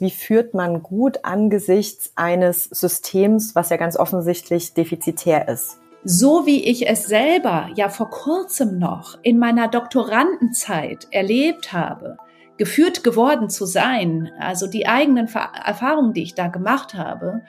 [0.00, 5.80] wie führt man gut angesichts eines Systems, was ja ganz offensichtlich defizitär ist?
[6.04, 12.16] so wie ich es selber ja vor kurzem noch in meiner Doktorandenzeit erlebt habe,
[12.56, 17.42] geführt geworden zu sein, also die eigenen Erfahrungen, die ich da gemacht habe,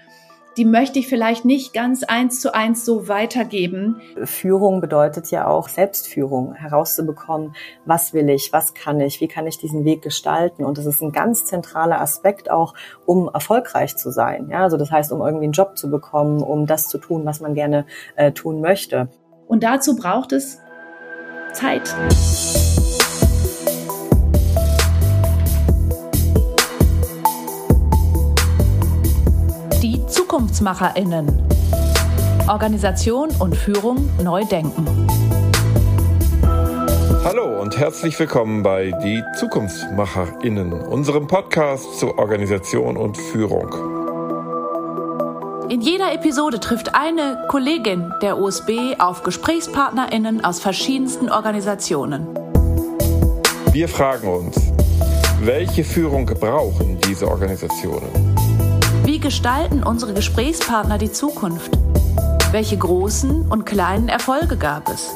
[0.58, 4.02] die möchte ich vielleicht nicht ganz eins zu eins so weitergeben.
[4.24, 7.56] Führung bedeutet ja auch Selbstführung, herauszubekommen,
[7.86, 10.66] was will ich, was kann ich, wie kann ich diesen Weg gestalten.
[10.66, 12.74] Und das ist ein ganz zentraler Aspekt auch,
[13.06, 14.50] um erfolgreich zu sein.
[14.50, 17.40] Ja, also das heißt, um irgendwie einen Job zu bekommen, um das zu tun, was
[17.40, 19.10] man gerne äh, tun möchte.
[19.48, 20.60] Und dazu braucht es
[21.54, 21.94] Zeit.
[30.32, 31.28] ZukunftsmacherInnen.
[32.48, 34.88] Organisation und Führung neu denken.
[37.26, 43.68] Hallo und herzlich willkommen bei Die ZukunftsmacherInnen, unserem Podcast zur Organisation und Führung.
[45.70, 52.26] In jeder Episode trifft eine Kollegin der USB auf GesprächspartnerInnen aus verschiedensten Organisationen.
[53.74, 54.56] Wir fragen uns,
[55.42, 58.32] welche Führung brauchen diese Organisationen?
[59.12, 61.78] Wie gestalten unsere Gesprächspartner die Zukunft?
[62.54, 65.10] Welche großen und kleinen Erfolge gab es?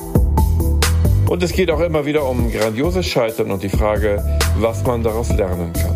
[1.30, 4.22] Und es geht auch immer wieder um grandioses Scheitern und die Frage,
[4.58, 5.96] was man daraus lernen kann.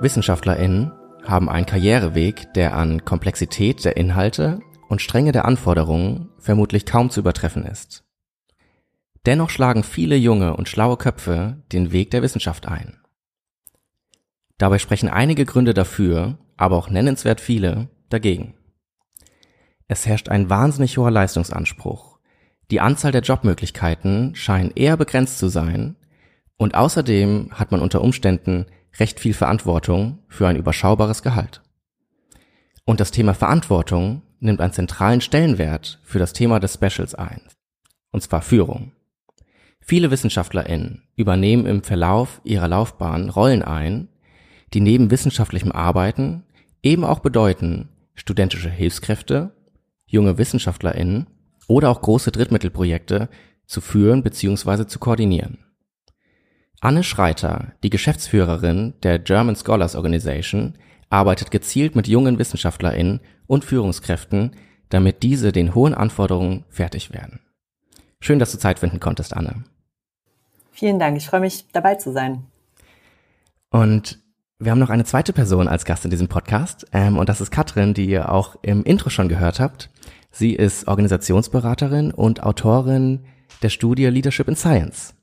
[0.00, 0.92] WissenschaftlerInnen
[1.24, 7.18] haben einen Karriereweg, der an Komplexität der Inhalte und Strenge der Anforderungen vermutlich kaum zu
[7.18, 8.05] übertreffen ist.
[9.26, 13.00] Dennoch schlagen viele junge und schlaue Köpfe den Weg der Wissenschaft ein.
[14.56, 18.54] Dabei sprechen einige Gründe dafür, aber auch nennenswert viele dagegen.
[19.88, 22.18] Es herrscht ein wahnsinnig hoher Leistungsanspruch.
[22.70, 25.96] Die Anzahl der Jobmöglichkeiten scheinen eher begrenzt zu sein
[26.56, 28.66] und außerdem hat man unter Umständen
[28.98, 31.62] recht viel Verantwortung für ein überschaubares Gehalt.
[32.84, 37.42] Und das Thema Verantwortung nimmt einen zentralen Stellenwert für das Thema des Specials ein,
[38.12, 38.92] und zwar Führung.
[39.88, 44.08] Viele WissenschaftlerInnen übernehmen im Verlauf ihrer Laufbahn Rollen ein,
[44.74, 46.42] die neben wissenschaftlichem Arbeiten
[46.82, 49.52] eben auch bedeuten, studentische Hilfskräfte,
[50.04, 51.28] junge WissenschaftlerInnen
[51.68, 53.28] oder auch große Drittmittelprojekte
[53.66, 54.86] zu führen bzw.
[54.88, 55.58] zu koordinieren.
[56.80, 60.74] Anne Schreiter, die Geschäftsführerin der German Scholars Organization,
[61.10, 64.50] arbeitet gezielt mit jungen WissenschaftlerInnen und Führungskräften,
[64.88, 67.38] damit diese den hohen Anforderungen fertig werden.
[68.18, 69.64] Schön, dass du Zeit finden konntest, Anne.
[70.76, 71.16] Vielen Dank.
[71.16, 72.44] Ich freue mich, dabei zu sein.
[73.70, 74.18] Und
[74.58, 76.86] wir haben noch eine zweite Person als Gast in diesem Podcast.
[76.92, 79.88] Ähm, und das ist Katrin, die ihr auch im Intro schon gehört habt.
[80.30, 83.24] Sie ist Organisationsberaterin und Autorin
[83.62, 85.14] der Studie Leadership in Science.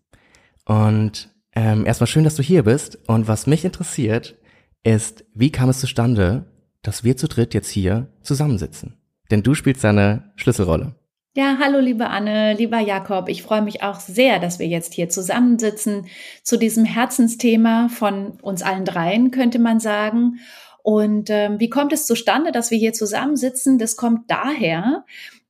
[0.65, 2.97] Und ähm, erstmal schön, dass du hier bist.
[3.07, 4.35] Und was mich interessiert,
[4.83, 6.45] ist, wie kam es zustande,
[6.81, 8.97] dass wir zu dritt jetzt hier zusammensitzen?
[9.29, 10.95] Denn du spielst eine Schlüsselrolle.
[11.35, 13.27] Ja, hallo liebe Anne, lieber Jakob.
[13.27, 16.05] Ich freue mich auch sehr, dass wir jetzt hier zusammensitzen
[16.43, 20.39] zu diesem Herzensthema von uns allen dreien, könnte man sagen.
[20.83, 23.79] Und ähm, wie kommt es zustande, dass wir hier zusammensitzen?
[23.79, 25.05] Das kommt daher,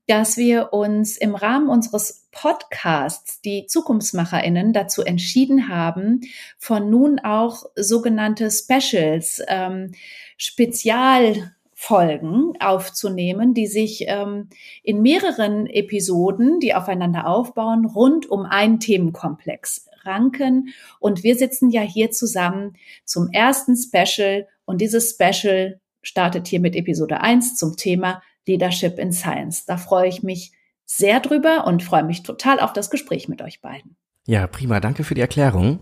[0.07, 6.22] dass wir uns im Rahmen unseres Podcasts, die Zukunftsmacherinnen, dazu entschieden haben,
[6.57, 9.91] von nun auch sogenannte Specials, ähm,
[10.38, 11.53] Spezial
[11.85, 14.47] Folgen aufzunehmen, die sich ähm,
[14.83, 20.69] in mehreren Episoden, die aufeinander aufbauen, rund um einen Themenkomplex ranken.
[21.01, 26.77] Und wir sitzen ja hier zusammen zum ersten Special und dieses Special startet hier mit
[26.77, 29.66] Episode 1 zum Thema Leadership in Science.
[29.66, 30.53] Da freue ich mich
[30.85, 33.97] sehr drüber und freue mich total auf das Gespräch mit euch beiden.
[34.25, 34.79] Ja, prima.
[34.79, 35.81] Danke für die Erklärung.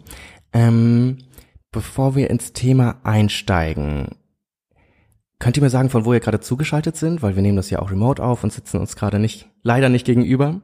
[0.51, 1.19] Ähm,
[1.71, 4.15] bevor wir ins Thema einsteigen,
[5.41, 7.23] Könnt ihr mir sagen, von wo ihr gerade zugeschaltet sind?
[7.23, 10.05] Weil wir nehmen das ja auch remote auf und sitzen uns gerade nicht, leider nicht
[10.05, 10.61] gegenüber.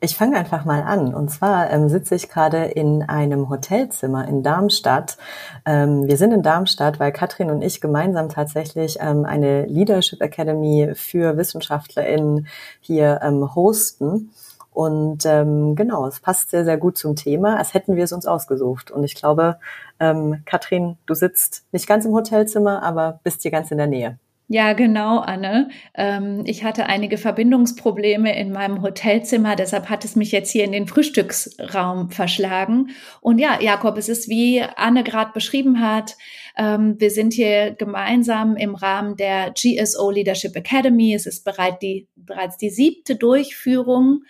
[0.00, 1.14] Ich fange einfach mal an.
[1.14, 5.18] Und zwar ähm, sitze ich gerade in einem Hotelzimmer in Darmstadt.
[5.64, 10.90] Ähm, wir sind in Darmstadt, weil Katrin und ich gemeinsam tatsächlich ähm, eine Leadership Academy
[10.94, 12.48] für WissenschaftlerInnen
[12.80, 14.30] hier ähm, hosten.
[14.78, 18.26] Und ähm, genau, es passt sehr, sehr gut zum Thema, als hätten wir es uns
[18.26, 18.92] ausgesucht.
[18.92, 19.58] Und ich glaube,
[19.98, 24.20] ähm, Katrin, du sitzt nicht ganz im Hotelzimmer, aber bist hier ganz in der Nähe.
[24.46, 25.70] Ja, genau, Anne.
[25.94, 30.70] Ähm, ich hatte einige Verbindungsprobleme in meinem Hotelzimmer, deshalb hat es mich jetzt hier in
[30.70, 32.90] den Frühstücksraum verschlagen.
[33.20, 36.16] Und ja, Jakob, es ist wie Anne gerade beschrieben hat.
[36.56, 41.14] Ähm, wir sind hier gemeinsam im Rahmen der GSO Leadership Academy.
[41.14, 44.22] Es ist bereits die, bereits die siebte Durchführung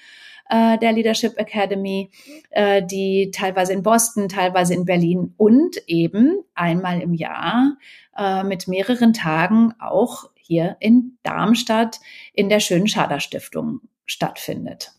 [0.48, 2.10] äh, der Leadership Academy,
[2.50, 7.76] äh, die teilweise in Boston, teilweise in Berlin und eben einmal im Jahr
[8.16, 12.00] äh, mit mehreren Tagen auch hier in Darmstadt
[12.32, 14.92] in der schönen Schader Stiftung stattfindet.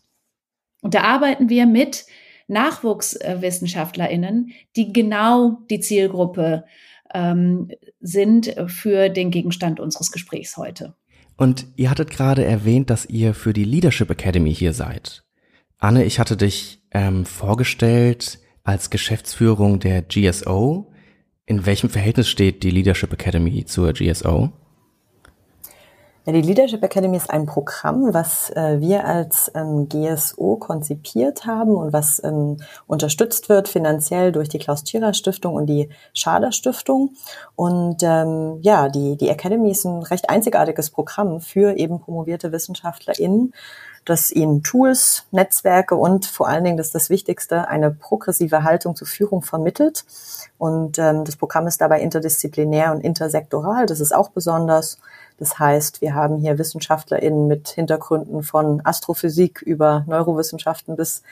[0.82, 2.06] Und da arbeiten wir mit
[2.48, 6.64] NachwuchswissenschaftlerInnen, die genau die Zielgruppe
[7.12, 7.70] ähm,
[8.00, 10.94] sind für den Gegenstand unseres Gesprächs heute.
[11.36, 15.24] Und ihr hattet gerade erwähnt, dass ihr für die Leadership Academy hier seid.
[15.82, 20.92] Anne, ich hatte dich ähm, vorgestellt als Geschäftsführung der GSO.
[21.46, 24.50] In welchem Verhältnis steht die Leadership Academy zur GSO?
[26.26, 31.70] Ja, die Leadership Academy ist ein Programm, was äh, wir als ähm, GSO konzipiert haben
[31.70, 37.14] und was ähm, unterstützt wird finanziell durch die Klaus Tschira Stiftung und die Schader Stiftung.
[37.56, 43.54] Und ähm, ja, die, die Academy ist ein recht einzigartiges Programm für eben promovierte WissenschaftlerInnen,
[44.04, 48.96] das ihnen Tools, Netzwerke und vor allen Dingen, das ist das Wichtigste, eine progressive Haltung
[48.96, 50.04] zur Führung vermittelt.
[50.58, 53.86] Und ähm, das Programm ist dabei interdisziplinär und intersektoral.
[53.86, 54.98] Das ist auch besonders.
[55.38, 61.22] Das heißt, wir haben hier WissenschaftlerInnen mit Hintergründen von Astrophysik über Neurowissenschaften bis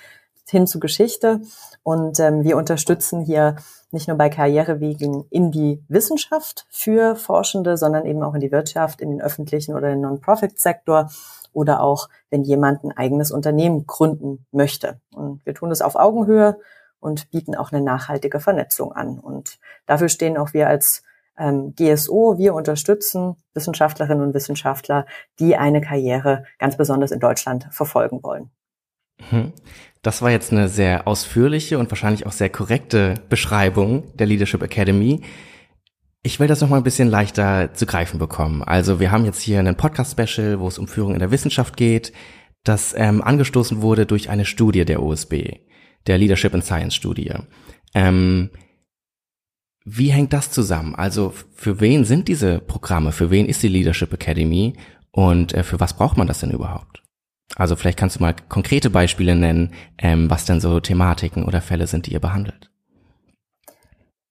[0.47, 1.41] hin zu Geschichte.
[1.82, 3.56] Und ähm, wir unterstützen hier
[3.91, 9.00] nicht nur bei Karrierewegen in die Wissenschaft für Forschende, sondern eben auch in die Wirtschaft,
[9.00, 11.11] in den öffentlichen oder den Non-Profit-Sektor
[11.58, 15.00] oder auch, wenn jemand ein eigenes Unternehmen gründen möchte.
[15.12, 16.56] Und wir tun das auf Augenhöhe
[17.00, 19.19] und bieten auch eine nachhaltige Vernetzung an.
[19.19, 21.02] Und dafür stehen auch wir als
[21.37, 25.05] ähm, GSO, wir unterstützen Wissenschaftlerinnen und Wissenschaftler,
[25.40, 28.50] die eine Karriere ganz besonders in Deutschland verfolgen wollen.
[29.31, 29.52] Mhm.
[30.02, 35.22] Das war jetzt eine sehr ausführliche und wahrscheinlich auch sehr korrekte Beschreibung der Leadership Academy.
[36.23, 38.62] Ich will das noch mal ein bisschen leichter zu greifen bekommen.
[38.62, 42.12] Also wir haben jetzt hier einen Podcast-Special, wo es um Führung in der Wissenschaft geht,
[42.65, 45.61] das ähm, angestoßen wurde durch eine Studie der OSB,
[46.06, 47.32] der Leadership and Science Studie.
[47.94, 48.50] Ähm,
[49.85, 50.94] wie hängt das zusammen?
[50.94, 53.12] Also für wen sind diese Programme?
[53.12, 54.75] Für wen ist die Leadership Academy?
[55.12, 57.03] Und äh, für was braucht man das denn überhaupt?
[57.56, 61.87] Also vielleicht kannst du mal konkrete Beispiele nennen, ähm, was denn so Thematiken oder Fälle
[61.87, 62.70] sind, die ihr behandelt.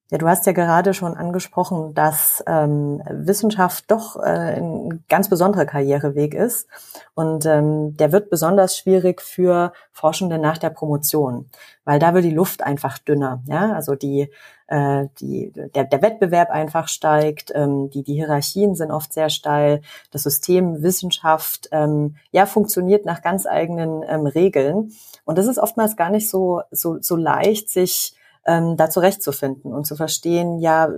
[0.09, 5.65] Ja, du hast ja gerade schon angesprochen, dass ähm, Wissenschaft doch äh, ein ganz besonderer
[5.65, 6.69] Karriereweg ist.
[7.13, 11.50] Und ähm, der wird besonders schwierig für Forschende nach der Promotion,
[11.83, 13.42] weil da wird die Luft einfach dünner.
[13.48, 14.30] Ja, also die,
[14.68, 19.81] äh, die, der, der Wettbewerb einfach steigt, ähm, die, die Hierarchien sind oft sehr steil,
[20.12, 24.94] das System Wissenschaft ähm, ja funktioniert nach ganz eigenen ähm, Regeln.
[25.25, 28.16] Und das ist oftmals gar nicht so, so, so leicht, sich
[28.47, 30.89] ähm, da zurechtzufinden und zu verstehen, ja,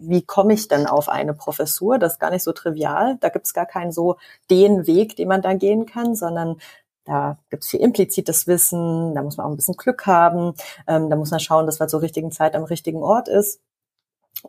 [0.00, 1.98] wie komme ich denn auf eine Professur?
[1.98, 3.16] Das ist gar nicht so trivial.
[3.20, 4.16] Da gibt es gar keinen so
[4.50, 6.56] den Weg, den man da gehen kann, sondern
[7.04, 10.54] da gibt es viel implizites Wissen, da muss man auch ein bisschen Glück haben,
[10.86, 13.60] ähm, da muss man schauen, dass man zur richtigen Zeit am richtigen Ort ist.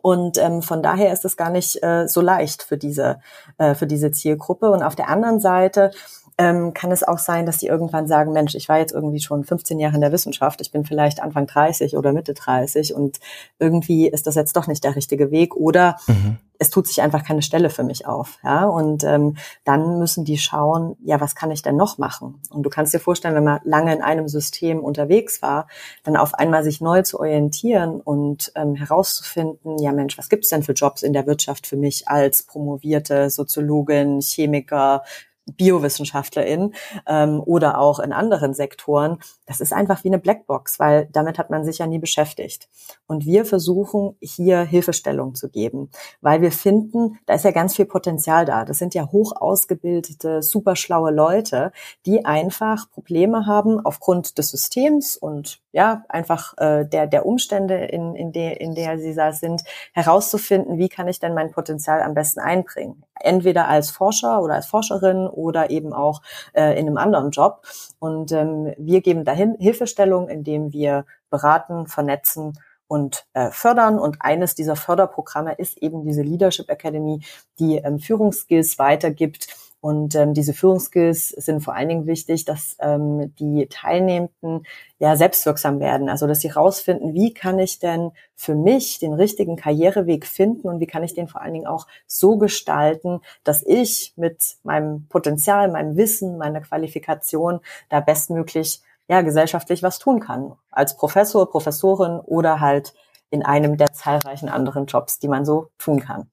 [0.00, 3.20] Und ähm, von daher ist es gar nicht äh, so leicht für diese,
[3.58, 4.70] äh, für diese Zielgruppe.
[4.70, 5.90] Und auf der anderen Seite
[6.38, 9.44] ähm, kann es auch sein, dass die irgendwann sagen, Mensch, ich war jetzt irgendwie schon
[9.44, 13.20] 15 Jahre in der Wissenschaft, ich bin vielleicht Anfang 30 oder Mitte 30 und
[13.58, 16.38] irgendwie ist das jetzt doch nicht der richtige Weg oder mhm.
[16.58, 18.38] es tut sich einfach keine Stelle für mich auf.
[18.42, 18.64] Ja?
[18.64, 22.40] Und ähm, dann müssen die schauen, ja, was kann ich denn noch machen?
[22.50, 25.68] Und du kannst dir vorstellen, wenn man lange in einem System unterwegs war,
[26.02, 30.62] dann auf einmal sich neu zu orientieren und ähm, herauszufinden, ja Mensch, was gibt's denn
[30.62, 35.02] für Jobs in der Wirtschaft für mich als promovierte Soziologin, Chemiker,
[35.46, 36.74] Biowissenschaftlerin
[37.06, 41.50] ähm, oder auch in anderen Sektoren, das ist einfach wie eine Blackbox, weil damit hat
[41.50, 42.68] man sich ja nie beschäftigt.
[43.06, 47.86] Und wir versuchen hier Hilfestellung zu geben, weil wir finden, da ist ja ganz viel
[47.86, 48.64] Potenzial da.
[48.64, 51.72] Das sind ja hoch ausgebildete, super schlaue Leute,
[52.06, 58.14] die einfach Probleme haben aufgrund des Systems und ja, einfach äh, der, der Umstände, in,
[58.14, 62.14] in, der, in der sie da sind, herauszufinden, wie kann ich denn mein Potenzial am
[62.14, 63.02] besten einbringen.
[63.22, 67.62] Entweder als Forscher oder als Forscherin oder eben auch äh, in einem anderen Job.
[67.98, 72.58] Und ähm, wir geben dahin Hilfestellung, indem wir beraten, vernetzen
[72.92, 73.98] und äh, fördern.
[73.98, 77.20] Und eines dieser Förderprogramme ist eben diese Leadership Academy,
[77.58, 79.46] die ähm, Führungsskills weitergibt
[79.82, 84.64] und ähm, diese Führungsskills sind vor allen Dingen wichtig, dass ähm, die Teilnehmenden
[85.00, 86.08] ja selbstwirksam werden.
[86.08, 90.78] Also dass sie rausfinden, wie kann ich denn für mich den richtigen Karriereweg finden und
[90.78, 95.68] wie kann ich den vor allen Dingen auch so gestalten, dass ich mit meinem Potenzial,
[95.68, 97.58] meinem Wissen, meiner Qualifikation
[97.88, 100.52] da bestmöglich ja gesellschaftlich was tun kann.
[100.70, 102.94] Als Professor, Professorin oder halt
[103.30, 106.30] in einem der zahlreichen anderen Jobs, die man so tun kann.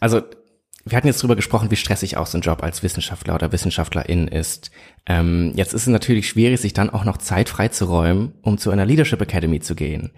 [0.00, 0.20] Also
[0.88, 4.28] wir hatten jetzt drüber gesprochen, wie stressig auch so ein Job als Wissenschaftler oder Wissenschaftlerin
[4.28, 4.70] ist.
[5.04, 8.86] Ähm, jetzt ist es natürlich schwierig, sich dann auch noch Zeit freizuräumen, um zu einer
[8.86, 10.12] Leadership Academy zu gehen.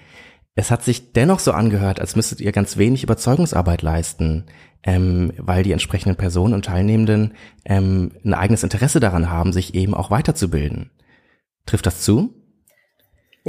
[0.55, 4.45] Es hat sich dennoch so angehört, als müsstet ihr ganz wenig Überzeugungsarbeit leisten,
[4.83, 7.33] ähm, weil die entsprechenden Personen und Teilnehmenden
[7.65, 10.91] ähm, ein eigenes Interesse daran haben, sich eben auch weiterzubilden.
[11.65, 12.38] Trifft das zu?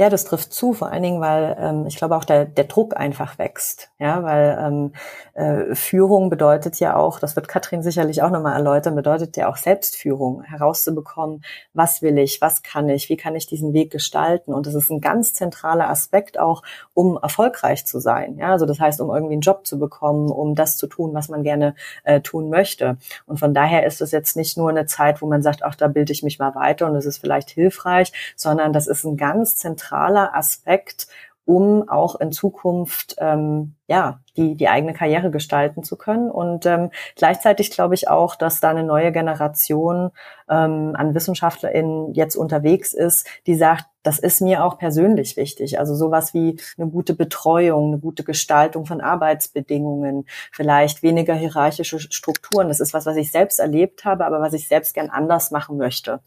[0.00, 2.96] Ja, das trifft zu, vor allen Dingen, weil ähm, ich glaube auch der, der Druck
[2.96, 3.90] einfach wächst.
[3.98, 4.92] Ja, weil ähm,
[5.34, 9.58] äh, Führung bedeutet ja auch, das wird Katrin sicherlich auch nochmal erläutern, bedeutet ja auch
[9.58, 14.54] Selbstführung, herauszubekommen, was will ich, was kann ich, wie kann ich diesen Weg gestalten.
[14.54, 16.62] Und das ist ein ganz zentraler Aspekt auch,
[16.94, 18.38] um erfolgreich zu sein.
[18.38, 21.28] Ja, also das heißt, um irgendwie einen Job zu bekommen, um das zu tun, was
[21.28, 22.96] man gerne äh, tun möchte.
[23.26, 25.88] Und von daher ist es jetzt nicht nur eine Zeit, wo man sagt, ach, da
[25.88, 29.56] bilde ich mich mal weiter und das ist vielleicht hilfreich, sondern das ist ein ganz
[29.56, 31.08] zentraler zentraler Aspekt,
[31.44, 36.90] um auch in Zukunft ähm, ja die die eigene Karriere gestalten zu können und ähm,
[37.16, 40.12] gleichzeitig glaube ich auch, dass da eine neue Generation
[40.48, 45.78] ähm, an WissenschaftlerInnen jetzt unterwegs ist, die sagt, das ist mir auch persönlich wichtig.
[45.78, 52.68] Also sowas wie eine gute Betreuung, eine gute Gestaltung von Arbeitsbedingungen, vielleicht weniger hierarchische Strukturen.
[52.68, 55.76] Das ist was, was ich selbst erlebt habe, aber was ich selbst gern anders machen
[55.76, 56.20] möchte.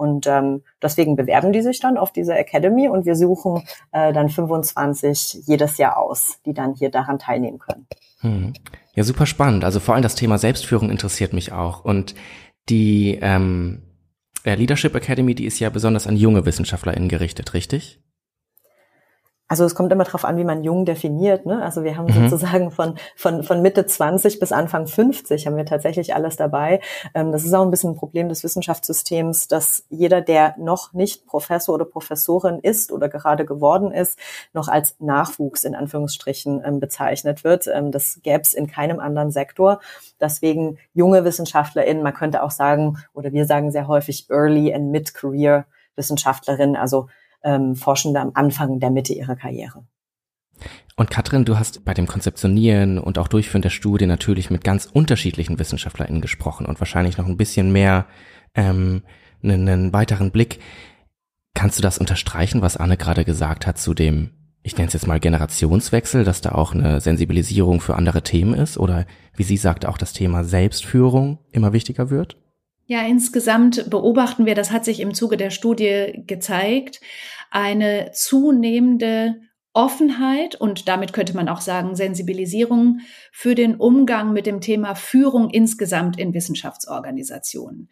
[0.00, 4.30] Und ähm, deswegen bewerben die sich dann auf diese Academy und wir suchen äh, dann
[4.30, 7.86] 25 jedes Jahr aus, die dann hier daran teilnehmen können.
[8.20, 8.54] Hm.
[8.94, 9.62] Ja, super spannend.
[9.62, 11.84] Also vor allem das Thema Selbstführung interessiert mich auch.
[11.84, 12.14] Und
[12.70, 13.82] die ähm,
[14.44, 18.00] Leadership Academy, die ist ja besonders an junge WissenschaftlerInnen gerichtet, richtig?
[19.50, 21.44] Also es kommt immer darauf an, wie man jung definiert.
[21.44, 21.60] Ne?
[21.60, 22.28] Also wir haben mhm.
[22.28, 26.80] sozusagen von, von, von Mitte 20 bis Anfang 50 haben wir tatsächlich alles dabei.
[27.14, 31.26] Ähm, das ist auch ein bisschen ein Problem des Wissenschaftssystems, dass jeder, der noch nicht
[31.26, 34.20] Professor oder Professorin ist oder gerade geworden ist,
[34.52, 37.66] noch als Nachwuchs in Anführungsstrichen ähm, bezeichnet wird.
[37.66, 39.80] Ähm, das gäbe es in keinem anderen Sektor.
[40.20, 45.66] Deswegen junge WissenschaftlerInnen, man könnte auch sagen, oder wir sagen sehr häufig Early and Mid-Career
[45.96, 47.08] Wissenschaftlerinnen, also
[47.42, 49.84] ähm, Forschende am Anfang der Mitte ihrer Karriere.
[50.96, 54.86] Und Katrin, du hast bei dem Konzeptionieren und auch Durchführen der Studie natürlich mit ganz
[54.86, 58.06] unterschiedlichen WissenschaftlerInnen gesprochen und wahrscheinlich noch ein bisschen mehr
[58.54, 59.02] ähm,
[59.42, 60.60] einen, einen weiteren Blick.
[61.54, 64.30] Kannst du das unterstreichen, was Anne gerade gesagt hat zu dem,
[64.62, 68.76] ich nenne es jetzt mal Generationswechsel, dass da auch eine Sensibilisierung für andere Themen ist?
[68.76, 72.36] Oder wie sie sagt, auch das Thema Selbstführung immer wichtiger wird?
[72.90, 77.00] Ja, insgesamt beobachten wir, das hat sich im Zuge der Studie gezeigt,
[77.52, 79.36] eine zunehmende
[79.72, 82.98] Offenheit und damit könnte man auch sagen Sensibilisierung
[83.30, 87.88] für den Umgang mit dem Thema Führung insgesamt in Wissenschaftsorganisationen.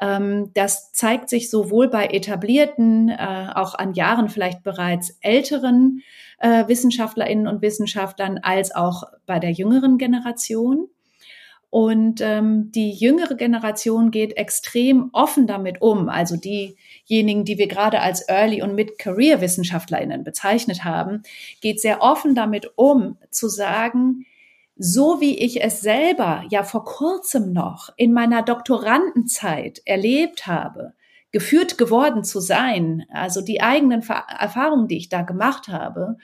[0.00, 6.00] Ähm, das zeigt sich sowohl bei etablierten, äh, auch an Jahren vielleicht bereits älteren
[6.38, 10.88] äh, Wissenschaftlerinnen und Wissenschaftlern als auch bei der jüngeren Generation.
[11.70, 16.08] Und ähm, die jüngere Generation geht extrem offen damit um.
[16.08, 21.22] Also diejenigen, die wir gerade als Early- und Mid-Career-WissenschaftlerInnen bezeichnet haben,
[21.60, 24.24] geht sehr offen damit um, zu sagen,
[24.78, 30.94] so wie ich es selber ja vor kurzem noch in meiner Doktorandenzeit erlebt habe,
[31.32, 36.16] geführt geworden zu sein, also die eigenen Erfahrungen, die ich da gemacht habe,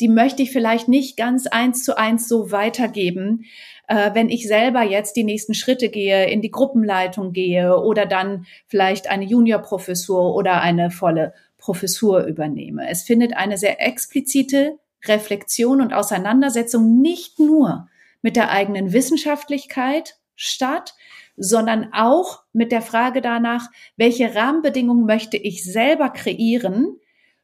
[0.00, 3.44] die möchte ich vielleicht nicht ganz eins zu eins so weitergeben,
[3.88, 8.46] äh, wenn ich selber jetzt die nächsten Schritte gehe, in die Gruppenleitung gehe oder dann
[8.66, 12.88] vielleicht eine Juniorprofessur oder eine volle Professur übernehme.
[12.88, 17.88] Es findet eine sehr explizite Reflexion und Auseinandersetzung nicht nur
[18.20, 20.94] mit der eigenen Wissenschaftlichkeit statt,
[21.36, 26.98] sondern auch mit der Frage danach, welche Rahmenbedingungen möchte ich selber kreieren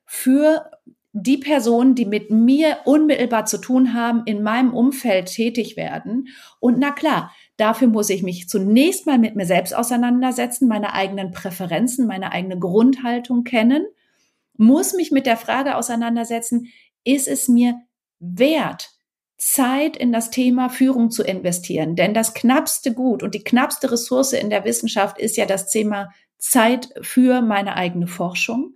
[0.05, 0.71] für
[1.17, 6.27] die Personen, die mit mir unmittelbar zu tun haben, in meinem Umfeld tätig werden.
[6.59, 11.31] Und na klar, dafür muss ich mich zunächst mal mit mir selbst auseinandersetzen, meine eigenen
[11.31, 13.87] Präferenzen, meine eigene Grundhaltung kennen,
[14.57, 16.67] muss mich mit der Frage auseinandersetzen,
[17.05, 17.81] ist es mir
[18.19, 18.91] wert,
[19.37, 21.95] Zeit in das Thema Führung zu investieren?
[21.95, 26.11] Denn das knappste Gut und die knappste Ressource in der Wissenschaft ist ja das Thema
[26.39, 28.75] Zeit für meine eigene Forschung.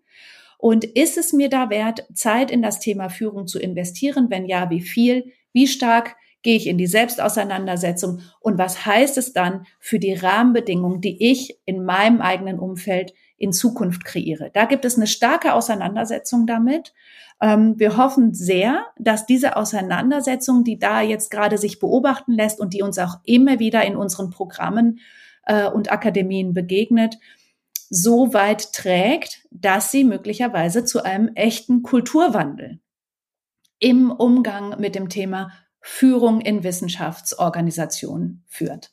[0.59, 4.27] Und ist es mir da wert, Zeit in das Thema Führung zu investieren?
[4.29, 5.33] Wenn ja, wie viel?
[5.53, 8.21] Wie stark gehe ich in die Selbstauseinandersetzung?
[8.41, 13.53] Und was heißt es dann für die Rahmenbedingungen, die ich in meinem eigenen Umfeld in
[13.53, 14.51] Zukunft kreiere?
[14.53, 16.93] Da gibt es eine starke Auseinandersetzung damit.
[17.41, 22.75] Ähm, wir hoffen sehr, dass diese Auseinandersetzung, die da jetzt gerade sich beobachten lässt und
[22.75, 24.99] die uns auch immer wieder in unseren Programmen
[25.47, 27.17] äh, und Akademien begegnet,
[27.91, 32.81] so weit trägt, dass sie möglicherweise zu einem echten Kulturwandel
[33.79, 38.91] im Umgang mit dem Thema Führung in Wissenschaftsorganisationen führt.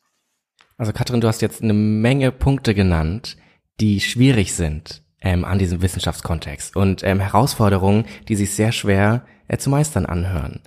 [0.77, 3.37] Also Katrin, du hast jetzt eine Menge Punkte genannt,
[3.79, 9.57] die schwierig sind ähm, an diesem Wissenschaftskontext und ähm, Herausforderungen, die sich sehr schwer äh,
[9.57, 10.61] zu meistern anhören.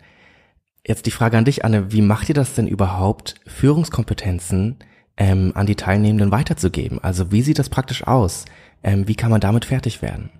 [0.87, 4.78] Jetzt die Frage an dich, Anne, wie macht ihr das denn überhaupt, Führungskompetenzen
[5.18, 7.02] ähm, an die Teilnehmenden weiterzugeben?
[7.02, 8.46] Also wie sieht das praktisch aus?
[8.82, 10.30] Ähm, wie kann man damit fertig werden?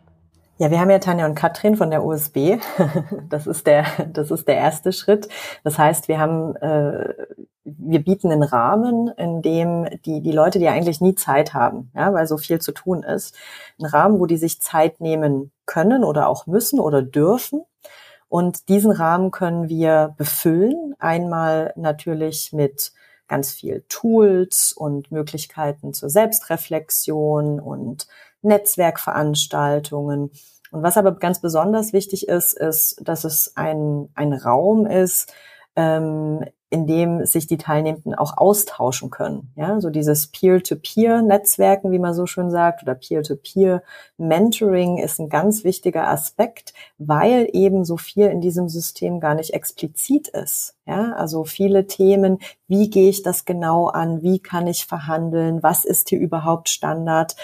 [0.61, 2.59] Ja, wir haben ja Tanja und Katrin von der USB.
[3.29, 5.29] Das ist der, das ist der erste Schritt.
[5.63, 7.15] Das heißt, wir haben, äh,
[7.65, 12.13] wir bieten einen Rahmen, in dem die, die Leute, die eigentlich nie Zeit haben, ja,
[12.13, 13.37] weil so viel zu tun ist,
[13.79, 17.63] einen Rahmen, wo die sich Zeit nehmen können oder auch müssen oder dürfen.
[18.29, 20.95] Und diesen Rahmen können wir befüllen.
[20.99, 22.93] Einmal natürlich mit
[23.29, 28.07] ganz viel Tools und Möglichkeiten zur Selbstreflexion und
[28.43, 30.31] Netzwerkveranstaltungen.
[30.71, 35.33] Und was aber ganz besonders wichtig ist, ist, dass es ein, ein Raum ist,
[35.77, 39.51] ähm, in dem sich die Teilnehmenden auch austauschen können.
[39.57, 46.09] Ja, so dieses Peer-to-Peer-Netzwerken, wie man so schön sagt, oder Peer-to-Peer-Mentoring ist ein ganz wichtiger
[46.09, 50.75] Aspekt, weil eben so viel in diesem System gar nicht explizit ist.
[50.87, 55.87] Ja, also viele Themen, wie gehe ich das genau an, wie kann ich verhandeln, was
[55.87, 57.35] ist hier überhaupt Standard,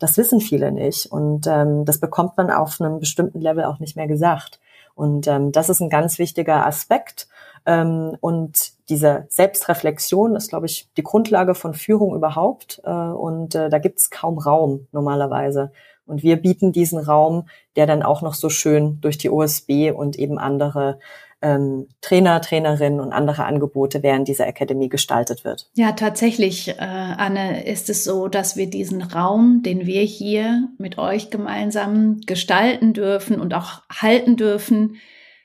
[0.00, 3.94] das wissen viele nicht und ähm, das bekommt man auf einem bestimmten Level auch nicht
[3.94, 4.58] mehr gesagt.
[4.94, 7.28] Und ähm, das ist ein ganz wichtiger Aspekt.
[7.64, 12.82] Ähm, und diese Selbstreflexion ist, glaube ich, die Grundlage von Führung überhaupt.
[12.84, 15.72] Äh, und äh, da gibt es kaum Raum normalerweise.
[16.04, 20.18] Und wir bieten diesen Raum, der dann auch noch so schön durch die OSB und
[20.18, 20.98] eben andere
[21.40, 25.70] ähm, Trainer, Trainerinnen und andere Angebote während dieser Academy gestaltet wird.
[25.72, 30.98] Ja, tatsächlich, äh, Anne, ist es so, dass wir diesen Raum, den wir hier mit
[30.98, 34.96] euch gemeinsam gestalten dürfen und auch halten dürfen,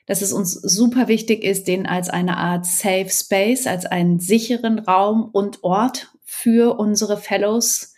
[0.08, 4.78] dass es uns super wichtig ist, den als eine Art Safe Space, als einen sicheren
[4.78, 7.94] Raum und Ort für unsere Fellows,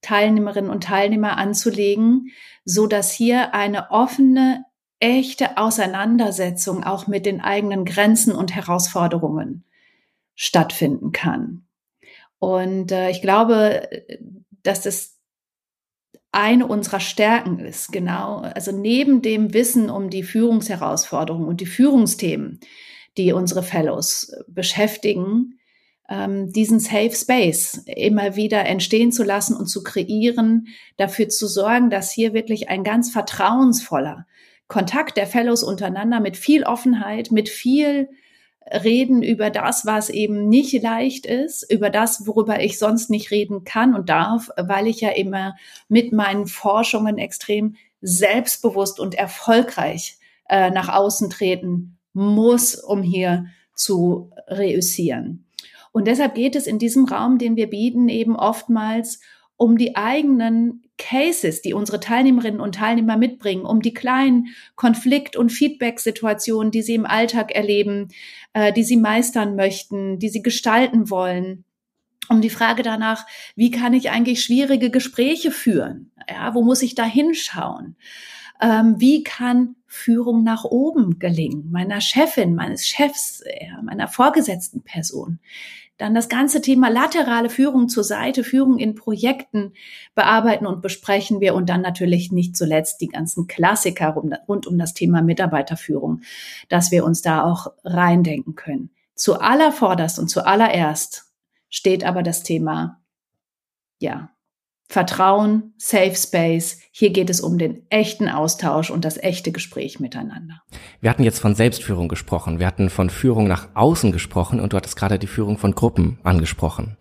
[0.00, 2.30] Teilnehmerinnen und Teilnehmer anzulegen,
[2.64, 4.64] so dass hier eine offene,
[4.98, 9.64] echte Auseinandersetzung auch mit den eigenen Grenzen und Herausforderungen
[10.34, 11.66] stattfinden kann.
[12.38, 13.88] Und äh, ich glaube,
[14.62, 15.15] dass das
[16.32, 18.38] eine unserer Stärken ist, genau.
[18.38, 22.60] Also neben dem Wissen um die Führungsherausforderungen und die Führungsthemen,
[23.16, 25.58] die unsere Fellows beschäftigen,
[26.08, 31.90] ähm, diesen Safe Space immer wieder entstehen zu lassen und zu kreieren, dafür zu sorgen,
[31.90, 34.26] dass hier wirklich ein ganz vertrauensvoller
[34.68, 38.08] Kontakt der Fellows untereinander mit viel Offenheit, mit viel
[38.70, 43.64] reden über das, was eben nicht leicht ist, über das, worüber ich sonst nicht reden
[43.64, 45.54] kann und darf, weil ich ja immer
[45.88, 54.30] mit meinen Forschungen extrem selbstbewusst und erfolgreich äh, nach außen treten muss, um hier zu
[54.48, 55.46] reüssieren.
[55.92, 59.20] Und deshalb geht es in diesem Raum, den wir bieten, eben oftmals
[59.56, 65.50] um die eigenen Cases, die unsere Teilnehmerinnen und Teilnehmer mitbringen, um die kleinen Konflikt- und
[65.50, 68.08] Feedback-Situationen, die sie im Alltag erleben,
[68.54, 71.64] äh, die sie meistern möchten, die sie gestalten wollen,
[72.28, 76.10] um die Frage danach, wie kann ich eigentlich schwierige Gespräche führen?
[76.28, 77.96] Ja, wo muss ich da hinschauen?
[78.60, 81.70] Ähm, wie kann Führung nach oben gelingen?
[81.70, 85.38] Meiner Chefin, meines Chefs, ja, meiner vorgesetzten Person?
[85.98, 89.72] Dann das ganze Thema laterale Führung zur Seite, Führung in Projekten
[90.14, 94.92] bearbeiten und besprechen wir und dann natürlich nicht zuletzt die ganzen Klassiker rund um das
[94.92, 96.20] Thema Mitarbeiterführung,
[96.68, 98.90] dass wir uns da auch reindenken können.
[99.14, 101.32] Zu allervorderst und zuallererst
[101.70, 103.00] steht aber das Thema,
[103.98, 104.30] ja,
[104.88, 106.78] Vertrauen, Safe Space.
[106.92, 110.62] Hier geht es um den echten Austausch und das echte Gespräch miteinander.
[111.00, 112.60] Wir hatten jetzt von Selbstführung gesprochen.
[112.60, 116.18] Wir hatten von Führung nach außen gesprochen und du hattest gerade die Führung von Gruppen
[116.22, 116.96] angesprochen.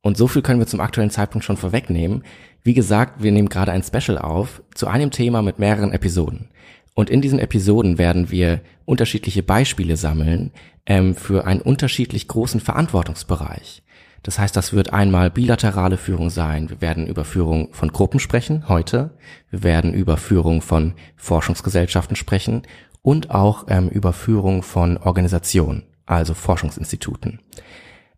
[0.00, 2.24] Und so viel können wir zum aktuellen Zeitpunkt schon vorwegnehmen.
[2.62, 6.48] Wie gesagt, wir nehmen gerade ein Special auf zu einem Thema mit mehreren Episoden.
[6.94, 10.50] Und in diesen Episoden werden wir unterschiedliche Beispiele sammeln
[10.86, 13.82] ähm, für einen unterschiedlich großen Verantwortungsbereich.
[14.22, 16.70] Das heißt, das wird einmal bilaterale Führung sein.
[16.70, 19.16] Wir werden über Führung von Gruppen sprechen heute.
[19.50, 22.62] Wir werden über Führung von Forschungsgesellschaften sprechen
[23.02, 27.40] und auch ähm, über Führung von Organisationen, also Forschungsinstituten.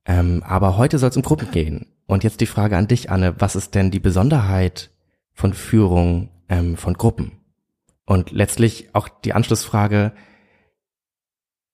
[0.07, 1.87] Ähm, aber heute soll es um Gruppen gehen.
[2.07, 4.91] Und jetzt die Frage an dich, Anne, was ist denn die Besonderheit
[5.33, 7.33] von Führung ähm, von Gruppen?
[8.05, 10.13] Und letztlich auch die Anschlussfrage,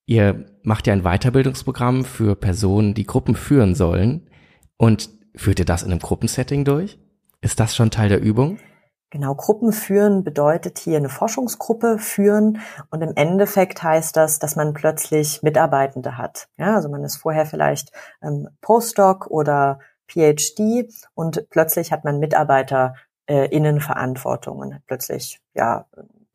[0.07, 4.29] Ihr macht ja ein Weiterbildungsprogramm für Personen, die Gruppen führen sollen.
[4.77, 6.99] Und führt ihr das in einem Gruppensetting durch?
[7.41, 8.59] Ist das schon Teil der Übung?
[9.11, 14.75] Genau, Gruppen führen bedeutet hier eine Forschungsgruppe führen und im Endeffekt heißt das, dass man
[14.75, 16.49] plötzlich Mitarbeitende hat.
[16.59, 22.95] Ja, also man ist vorher vielleicht ähm, Postdoc oder PhD und plötzlich hat man Mitarbeiter
[23.27, 25.87] äh, Innenverantwortung und hat plötzlich ja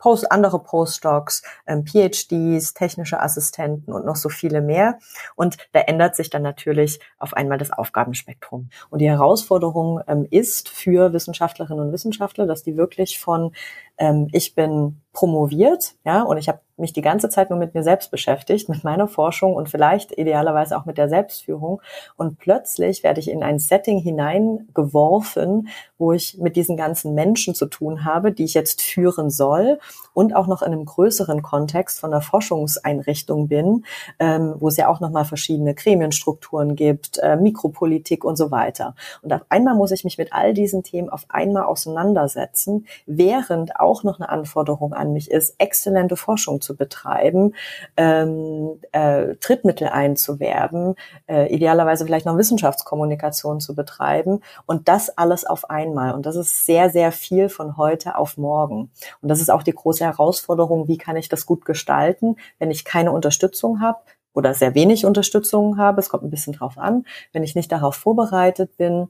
[0.02, 4.98] Post, andere Postdocs, ähm, PhDs, technische Assistenten und noch so viele mehr.
[5.36, 8.70] Und da ändert sich dann natürlich auf einmal das Aufgabenspektrum.
[8.90, 13.52] Und die Herausforderung ähm, ist für Wissenschaftlerinnen und Wissenschaftler, dass die wirklich von
[14.00, 17.84] ähm, ich bin promoviert, ja, und ich habe mich die ganze Zeit nur mit mir
[17.84, 21.82] selbst beschäftigt, mit meiner Forschung und vielleicht idealerweise auch mit der Selbstführung.
[22.18, 27.68] Und plötzlich werde ich in ein Setting hineingeworfen, wo ich mit diesen ganzen Menschen zu
[27.68, 29.80] tun habe, die ich jetzt führen soll
[30.14, 33.86] und auch noch in einem größeren Kontext von der Forschungseinrichtung bin,
[34.20, 38.96] ähm, wo es ja auch nochmal verschiedene Gremienstrukturen gibt, äh, Mikropolitik und so weiter.
[39.22, 44.04] Und auf einmal muss ich mich mit all diesen Themen auf einmal auseinandersetzen, während auch
[44.04, 47.54] noch eine Anforderung an mich ist, exzellente Forschung zu betreiben,
[47.98, 50.96] ähm, äh, Trittmittel einzuwerben,
[51.28, 56.14] äh, idealerweise vielleicht noch Wissenschaftskommunikation zu betreiben und das alles auf einmal.
[56.14, 58.92] Und das ist sehr, sehr viel von heute auf morgen.
[59.22, 62.86] Und das ist auch die große Herausforderung, wie kann ich das gut gestalten, wenn ich
[62.86, 64.00] keine Unterstützung habe,
[64.34, 67.96] oder sehr wenig Unterstützung habe, es kommt ein bisschen drauf an, wenn ich nicht darauf
[67.96, 69.10] vorbereitet bin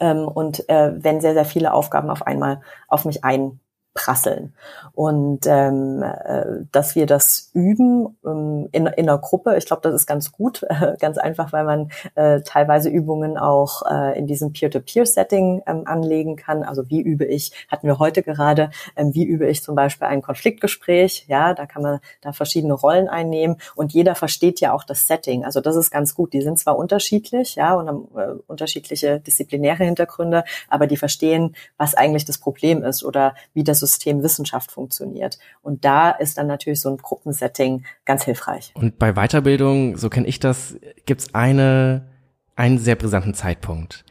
[0.00, 3.60] ähm, und äh, wenn sehr, sehr viele Aufgaben auf einmal auf mich ein
[3.96, 4.54] prasseln.
[4.92, 9.94] Und ähm, äh, dass wir das üben ähm, in, in einer Gruppe, ich glaube, das
[9.94, 14.52] ist ganz gut, äh, ganz einfach, weil man äh, teilweise Übungen auch äh, in diesem
[14.52, 16.62] Peer-to-Peer-Setting ähm, anlegen kann.
[16.62, 20.22] Also wie übe ich, hatten wir heute gerade, ähm, wie übe ich zum Beispiel ein
[20.22, 25.06] Konfliktgespräch, ja, da kann man da verschiedene Rollen einnehmen und jeder versteht ja auch das
[25.06, 25.44] Setting.
[25.44, 26.34] Also das ist ganz gut.
[26.34, 31.94] Die sind zwar unterschiedlich, ja, und haben äh, unterschiedliche disziplinäre Hintergründe, aber die verstehen, was
[31.94, 35.38] eigentlich das Problem ist oder wie das System Wissenschaft funktioniert.
[35.62, 38.72] Und da ist dann natürlich so ein Gruppensetting ganz hilfreich.
[38.74, 42.08] Und bei Weiterbildung, so kenne ich das, gibt's eine,
[42.56, 44.04] einen sehr brisanten Zeitpunkt.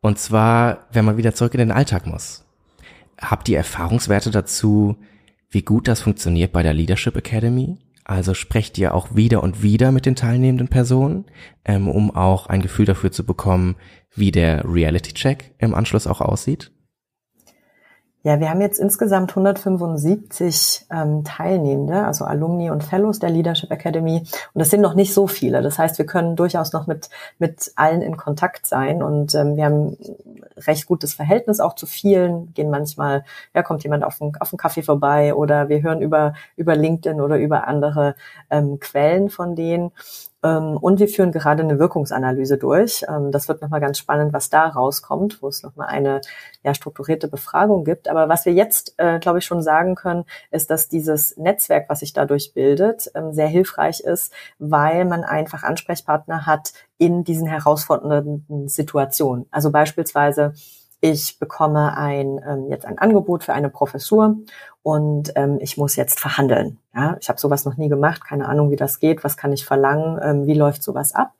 [0.00, 2.44] Und zwar, wenn man wieder zurück in den Alltag muss.
[3.18, 4.96] Habt ihr Erfahrungswerte dazu,
[5.50, 7.78] wie gut das funktioniert bei der Leadership Academy?
[8.04, 11.24] Also sprecht ihr auch wieder und wieder mit den teilnehmenden Personen,
[11.64, 13.74] ähm, um auch ein Gefühl dafür zu bekommen,
[14.14, 16.70] wie der Reality Check im Anschluss auch aussieht?
[18.26, 24.18] Ja, wir haben jetzt insgesamt 175 ähm, Teilnehmende, also Alumni und Fellows der Leadership Academy.
[24.52, 25.62] Und das sind noch nicht so viele.
[25.62, 27.08] Das heißt, wir können durchaus noch mit,
[27.38, 29.00] mit allen in Kontakt sein.
[29.00, 29.96] Und ähm, wir haben
[30.56, 32.52] recht gutes Verhältnis auch zu vielen.
[32.54, 36.34] Gehen manchmal, ja, kommt jemand auf einen, auf einen Kaffee vorbei oder wir hören über,
[36.56, 38.16] über LinkedIn oder über andere
[38.50, 39.92] ähm, Quellen von denen.
[40.42, 43.04] Ähm, und wir führen gerade eine Wirkungsanalyse durch.
[43.08, 46.20] Ähm, das wird nochmal ganz spannend, was da rauskommt, wo es nochmal eine
[46.62, 48.08] ja, strukturierte Befragung gibt.
[48.08, 52.00] Aber was wir jetzt, äh, glaube ich, schon sagen können, ist, dass dieses Netzwerk, was
[52.00, 58.68] sich dadurch bildet, ähm, sehr hilfreich ist, weil man einfach Ansprechpartner hat in diesen herausfordernden
[58.68, 59.46] Situationen.
[59.50, 60.54] Also beispielsweise
[61.10, 64.36] ich bekomme ein ähm, jetzt ein Angebot für eine Professur
[64.82, 66.78] und ähm, ich muss jetzt verhandeln.
[66.94, 69.64] Ja, ich habe sowas noch nie gemacht, keine Ahnung, wie das geht, was kann ich
[69.64, 71.32] verlangen, ähm, wie läuft sowas ab?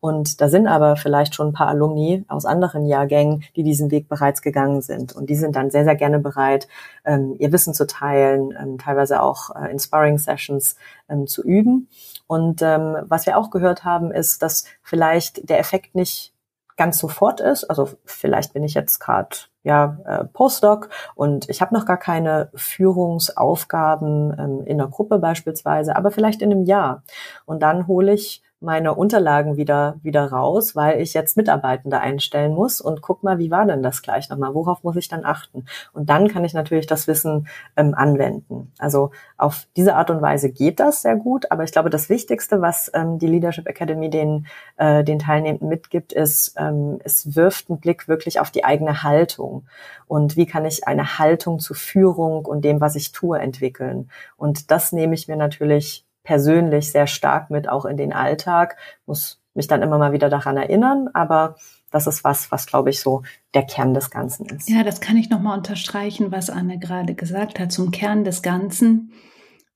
[0.00, 4.08] Und da sind aber vielleicht schon ein paar Alumni aus anderen Jahrgängen, die diesen Weg
[4.08, 6.66] bereits gegangen sind und die sind dann sehr sehr gerne bereit,
[7.04, 10.76] ähm, ihr Wissen zu teilen, ähm, teilweise auch äh, in Sparring Sessions
[11.08, 11.88] ähm, zu üben.
[12.26, 16.32] Und ähm, was wir auch gehört haben, ist, dass vielleicht der Effekt nicht
[16.76, 17.64] ganz sofort ist.
[17.64, 22.50] Also vielleicht bin ich jetzt gerade ja äh, Postdoc und ich habe noch gar keine
[22.54, 27.02] Führungsaufgaben ähm, in der Gruppe beispielsweise, aber vielleicht in einem Jahr.
[27.44, 32.80] Und dann hole ich meine Unterlagen wieder, wieder raus, weil ich jetzt Mitarbeitende einstellen muss
[32.80, 34.54] und guck mal, wie war denn das gleich nochmal?
[34.54, 35.66] Worauf muss ich dann achten?
[35.92, 38.72] Und dann kann ich natürlich das Wissen ähm, anwenden.
[38.78, 41.50] Also auf diese Art und Weise geht das sehr gut.
[41.50, 44.46] Aber ich glaube, das Wichtigste, was ähm, die Leadership Academy den,
[44.76, 49.66] äh, den Teilnehmenden mitgibt, ist, ähm, es wirft einen Blick wirklich auf die eigene Haltung.
[50.06, 54.10] Und wie kann ich eine Haltung zur Führung und dem, was ich tue, entwickeln?
[54.36, 59.40] Und das nehme ich mir natürlich persönlich sehr stark mit, auch in den Alltag, muss
[59.54, 61.56] mich dann immer mal wieder daran erinnern, aber
[61.90, 63.22] das ist was, was glaube ich so
[63.54, 64.68] der Kern des Ganzen ist.
[64.68, 67.70] Ja, das kann ich nochmal unterstreichen, was Anne gerade gesagt hat.
[67.70, 69.12] Zum Kern des Ganzen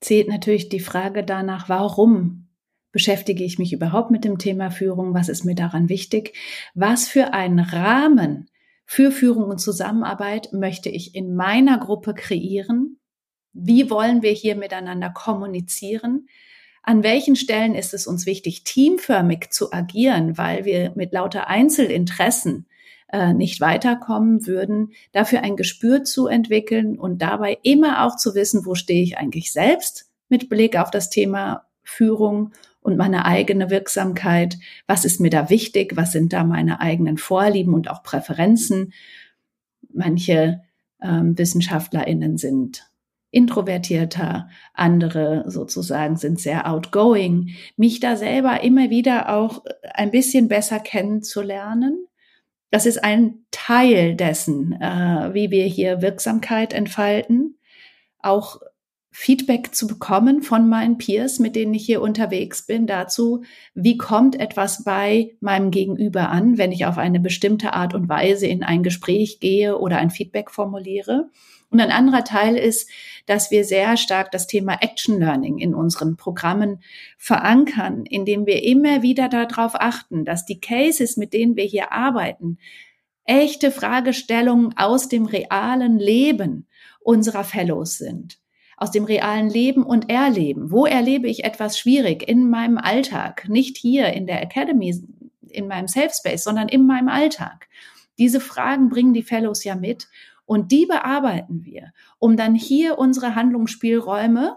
[0.01, 2.49] zählt natürlich die Frage danach, warum
[2.91, 5.13] beschäftige ich mich überhaupt mit dem Thema Führung?
[5.13, 6.35] Was ist mir daran wichtig?
[6.75, 8.49] Was für einen Rahmen
[8.87, 12.96] für Führung und Zusammenarbeit möchte ich in meiner Gruppe kreieren?
[13.59, 16.29] Wie wollen wir hier miteinander kommunizieren?
[16.83, 22.67] An welchen Stellen ist es uns wichtig, teamförmig zu agieren, weil wir mit lauter Einzelinteressen
[23.11, 28.67] äh, nicht weiterkommen würden, dafür ein Gespür zu entwickeln und dabei immer auch zu wissen,
[28.67, 34.59] wo stehe ich eigentlich selbst mit Blick auf das Thema Führung und meine eigene Wirksamkeit.
[34.87, 35.97] Was ist mir da wichtig?
[35.97, 38.93] Was sind da meine eigenen Vorlieben und auch Präferenzen?
[39.93, 40.61] Manche
[41.03, 42.91] ähm, WissenschaftlerInnen sind
[43.37, 47.51] introvertierter, andere sozusagen sind sehr outgoing.
[47.77, 52.07] Mich da selber immer wieder auch ein bisschen besser kennenzulernen.
[52.71, 57.59] Das ist ein Teil dessen, äh, wie wir hier Wirksamkeit entfalten.
[58.21, 58.59] Auch
[59.11, 63.45] Feedback zu bekommen von meinen Peers, mit denen ich hier unterwegs bin, dazu,
[63.75, 68.47] wie kommt etwas bei meinem Gegenüber an, wenn ich auf eine bestimmte Art und Weise
[68.47, 71.31] in ein Gespräch gehe oder ein Feedback formuliere.
[71.71, 72.89] Und ein anderer Teil ist,
[73.27, 76.83] dass wir sehr stark das Thema Action Learning in unseren Programmen
[77.19, 82.59] verankern, indem wir immer wieder darauf achten, dass die Cases, mit denen wir hier arbeiten,
[83.25, 86.67] echte Fragestellungen aus dem realen Leben
[87.01, 88.39] unserer Fellows sind
[88.77, 90.71] aus dem realen Leben und Erleben.
[90.71, 93.49] Wo erlebe ich etwas schwierig in meinem Alltag?
[93.49, 94.95] Nicht hier in der Academy,
[95.49, 97.69] in meinem Safe Space, sondern in meinem Alltag.
[98.19, 100.09] Diese Fragen bringen die Fellows ja mit
[100.47, 104.57] und die bearbeiten wir, um dann hier unsere Handlungsspielräume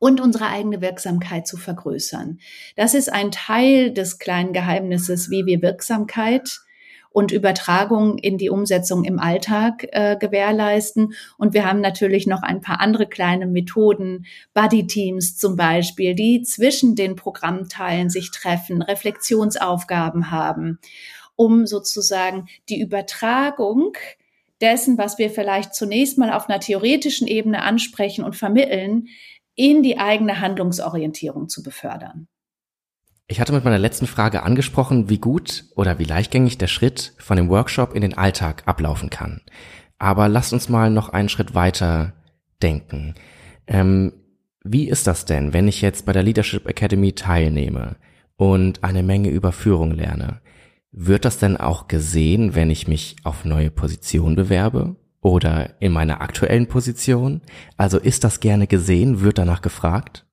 [0.00, 2.38] und unsere eigene Wirksamkeit zu vergrößern.
[2.76, 6.60] Das ist ein Teil des kleinen Geheimnisses, wie wir Wirksamkeit
[7.14, 11.14] und Übertragung in die Umsetzung im Alltag äh, gewährleisten.
[11.38, 16.96] Und wir haben natürlich noch ein paar andere kleine Methoden, Buddy-Teams zum Beispiel, die zwischen
[16.96, 20.80] den Programmteilen sich treffen, Reflexionsaufgaben haben,
[21.36, 23.92] um sozusagen die Übertragung
[24.60, 29.08] dessen, was wir vielleicht zunächst mal auf einer theoretischen Ebene ansprechen und vermitteln,
[29.54, 32.28] in die eigene Handlungsorientierung zu befördern.
[33.26, 37.36] Ich hatte mit meiner letzten Frage angesprochen, wie gut oder wie leichtgängig der Schritt von
[37.36, 39.40] dem Workshop in den Alltag ablaufen kann.
[39.98, 42.12] Aber lasst uns mal noch einen Schritt weiter
[42.62, 43.14] denken.
[43.66, 44.12] Ähm,
[44.62, 47.96] wie ist das denn, wenn ich jetzt bei der Leadership Academy teilnehme
[48.36, 50.40] und eine Menge über Führung lerne?
[50.96, 54.94] Wird das denn auch gesehen, wenn ich mich auf neue Positionen bewerbe?
[55.20, 57.42] Oder in meiner aktuellen Position?
[57.76, 59.20] Also ist das gerne gesehen?
[59.20, 60.24] Wird danach gefragt?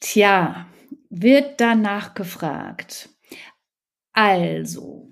[0.00, 0.66] Tja,
[1.10, 3.10] wird danach gefragt.
[4.14, 5.10] Also,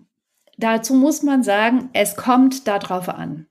[0.57, 3.50] dazu muss man sagen, es kommt darauf an.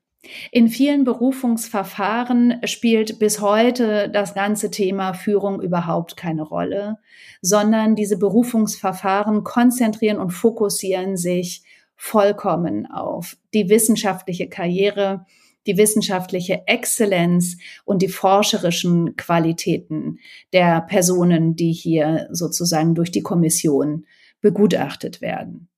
[0.51, 6.97] In vielen Berufungsverfahren spielt bis heute das ganze Thema Führung überhaupt keine Rolle,
[7.41, 11.63] sondern diese Berufungsverfahren konzentrieren und fokussieren sich
[11.95, 15.25] vollkommen auf die wissenschaftliche Karriere,
[15.67, 20.19] die wissenschaftliche Exzellenz und die forscherischen Qualitäten
[20.51, 24.05] der Personen, die hier sozusagen durch die Kommission
[24.41, 25.69] begutachtet werden.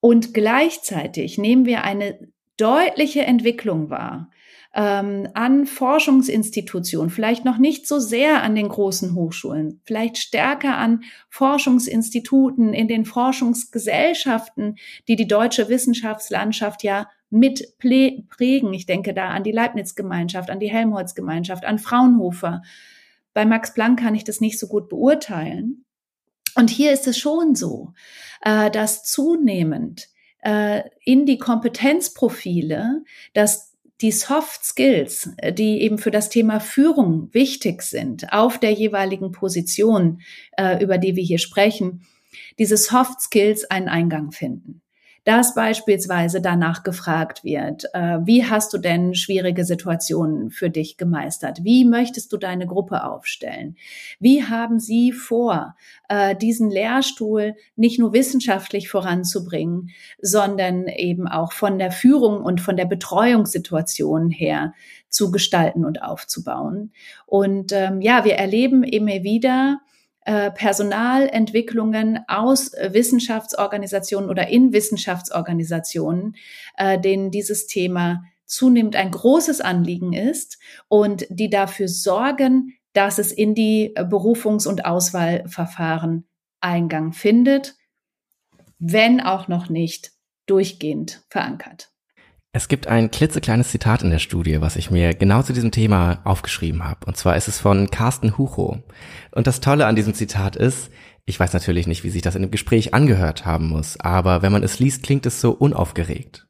[0.00, 4.30] Und gleichzeitig nehmen wir eine deutliche Entwicklung wahr
[4.74, 11.02] ähm, an Forschungsinstitutionen, vielleicht noch nicht so sehr an den großen Hochschulen, vielleicht stärker an
[11.28, 14.76] Forschungsinstituten, in den Forschungsgesellschaften,
[15.08, 18.74] die die deutsche Wissenschaftslandschaft ja mit prägen.
[18.74, 22.62] Ich denke da an die Leibniz-Gemeinschaft, an die Helmholtz-Gemeinschaft, an Fraunhofer.
[23.32, 25.84] Bei Max Planck kann ich das nicht so gut beurteilen.
[26.56, 27.92] Und hier ist es schon so,
[28.42, 30.09] äh, dass zunehmend
[30.42, 33.02] äh, in die Kompetenzprofile,
[33.34, 38.72] dass die Soft Skills, äh, die eben für das Thema Führung wichtig sind, auf der
[38.72, 40.20] jeweiligen Position,
[40.80, 42.02] über die wir hier sprechen,
[42.58, 44.82] diese Soft Skills einen Eingang finden
[45.30, 51.62] dass beispielsweise danach gefragt wird, äh, wie hast du denn schwierige Situationen für dich gemeistert?
[51.62, 53.76] Wie möchtest du deine Gruppe aufstellen?
[54.18, 55.76] Wie haben sie vor,
[56.08, 59.90] äh, diesen Lehrstuhl nicht nur wissenschaftlich voranzubringen,
[60.20, 64.74] sondern eben auch von der Führung und von der Betreuungssituation her
[65.10, 66.90] zu gestalten und aufzubauen?
[67.26, 69.80] Und ähm, ja, wir erleben immer wieder,
[70.24, 76.36] Personalentwicklungen aus Wissenschaftsorganisationen oder in Wissenschaftsorganisationen,
[76.76, 83.32] äh, denen dieses Thema zunehmend ein großes Anliegen ist und die dafür sorgen, dass es
[83.32, 86.26] in die Berufungs- und Auswahlverfahren
[86.60, 87.76] Eingang findet,
[88.78, 90.12] wenn auch noch nicht
[90.46, 91.90] durchgehend verankert.
[92.52, 96.20] Es gibt ein klitzekleines Zitat in der Studie, was ich mir genau zu diesem Thema
[96.24, 97.06] aufgeschrieben habe.
[97.06, 98.82] Und zwar ist es von Carsten Hucho.
[99.30, 100.90] Und das Tolle an diesem Zitat ist,
[101.26, 104.50] ich weiß natürlich nicht, wie sich das in dem Gespräch angehört haben muss, aber wenn
[104.50, 106.48] man es liest, klingt es so unaufgeregt.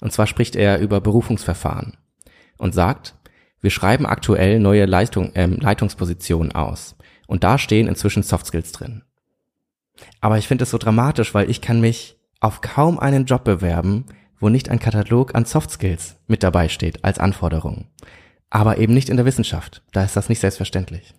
[0.00, 1.96] Und zwar spricht er über Berufungsverfahren
[2.58, 3.14] und sagt,
[3.60, 6.96] wir schreiben aktuell neue Leitung, äh, Leitungspositionen aus.
[7.28, 9.04] Und da stehen inzwischen Soft Skills drin.
[10.20, 14.06] Aber ich finde es so dramatisch, weil ich kann mich auf kaum einen Job bewerben,
[14.40, 17.86] wo nicht ein Katalog an Soft Skills mit dabei steht als Anforderung.
[18.50, 19.82] Aber eben nicht in der Wissenschaft.
[19.92, 21.14] Da ist das nicht selbstverständlich.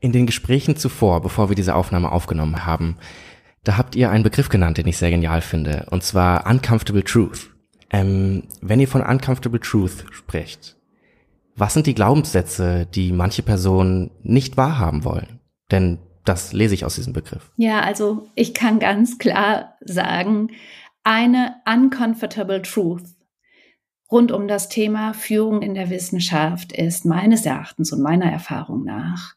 [0.00, 2.96] in den Gesprächen zuvor, bevor wir diese Aufnahme aufgenommen haben,
[3.62, 7.50] da habt ihr einen Begriff genannt, den ich sehr genial finde, und zwar Uncomfortable Truth.
[7.90, 10.76] Ähm, wenn ihr von Uncomfortable Truth sprecht,
[11.56, 15.40] was sind die Glaubenssätze, die manche Personen nicht wahrhaben wollen?
[15.70, 15.98] Denn
[16.30, 17.50] das lese ich aus diesem Begriff.
[17.56, 20.50] Ja, also ich kann ganz klar sagen,
[21.02, 23.04] eine uncomfortable truth
[24.10, 29.34] rund um das Thema Führung in der Wissenschaft ist meines Erachtens und meiner Erfahrung nach,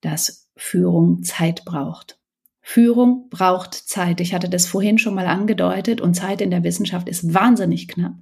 [0.00, 2.18] dass Führung Zeit braucht.
[2.60, 4.20] Führung braucht Zeit.
[4.20, 8.14] Ich hatte das vorhin schon mal angedeutet und Zeit in der Wissenschaft ist wahnsinnig knapp.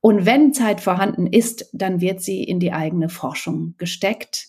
[0.00, 4.48] Und wenn Zeit vorhanden ist, dann wird sie in die eigene Forschung gesteckt,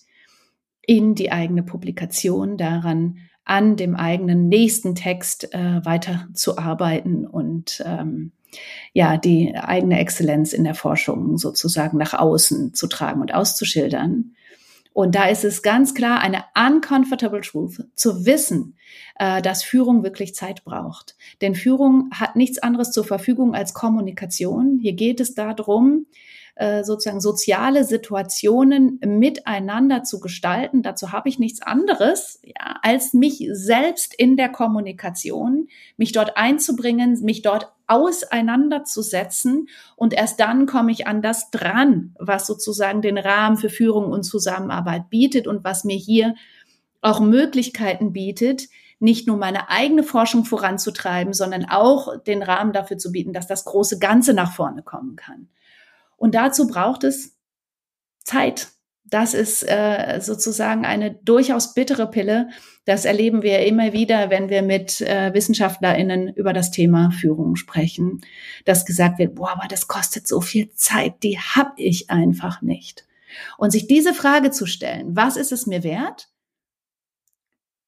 [0.86, 8.32] in die eigene Publikation, daran an dem eigenen nächsten Text äh, weiterzuarbeiten und ähm,
[8.94, 14.36] ja, die eigene Exzellenz in der Forschung sozusagen nach außen zu tragen und auszuschildern.
[14.94, 18.78] Und da ist es ganz klar eine uncomfortable truth, zu wissen,
[19.18, 21.16] äh, dass Führung wirklich Zeit braucht.
[21.42, 24.78] Denn Führung hat nichts anderes zur Verfügung als Kommunikation.
[24.80, 26.06] Hier geht es darum,
[26.56, 30.84] äh, sozusagen soziale Situationen miteinander zu gestalten.
[30.84, 37.20] Dazu habe ich nichts anderes, ja, als mich selbst in der Kommunikation, mich dort einzubringen,
[37.24, 43.58] mich dort auseinanderzusetzen und erst dann komme ich an das dran, was sozusagen den Rahmen
[43.58, 46.36] für Führung und Zusammenarbeit bietet und was mir hier
[47.02, 53.12] auch Möglichkeiten bietet, nicht nur meine eigene Forschung voranzutreiben, sondern auch den Rahmen dafür zu
[53.12, 55.50] bieten, dass das große Ganze nach vorne kommen kann.
[56.18, 57.38] Und dazu braucht es
[58.24, 58.70] Zeit.
[59.06, 62.50] Das ist äh, sozusagen eine durchaus bittere Pille.
[62.86, 68.22] Das erleben wir immer wieder, wenn wir mit äh, WissenschaftlerInnen über das Thema Führung sprechen,
[68.66, 73.06] dass gesagt wird, boah, aber das kostet so viel Zeit, die habe ich einfach nicht.
[73.58, 76.30] Und sich diese Frage zu stellen, was ist es mir wert?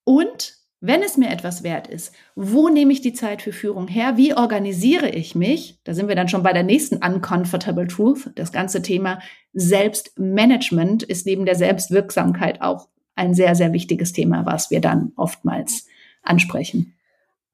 [0.04, 4.18] Und wenn es mir etwas wert ist, wo nehme ich die Zeit für Führung her?
[4.18, 5.80] Wie organisiere ich mich?
[5.84, 8.30] Da sind wir dann schon bei der nächsten Uncomfortable Truth.
[8.36, 9.20] Das ganze Thema
[9.54, 15.88] Selbstmanagement ist neben der Selbstwirksamkeit auch ein sehr, sehr wichtiges Thema, was wir dann oftmals
[16.22, 16.95] ansprechen.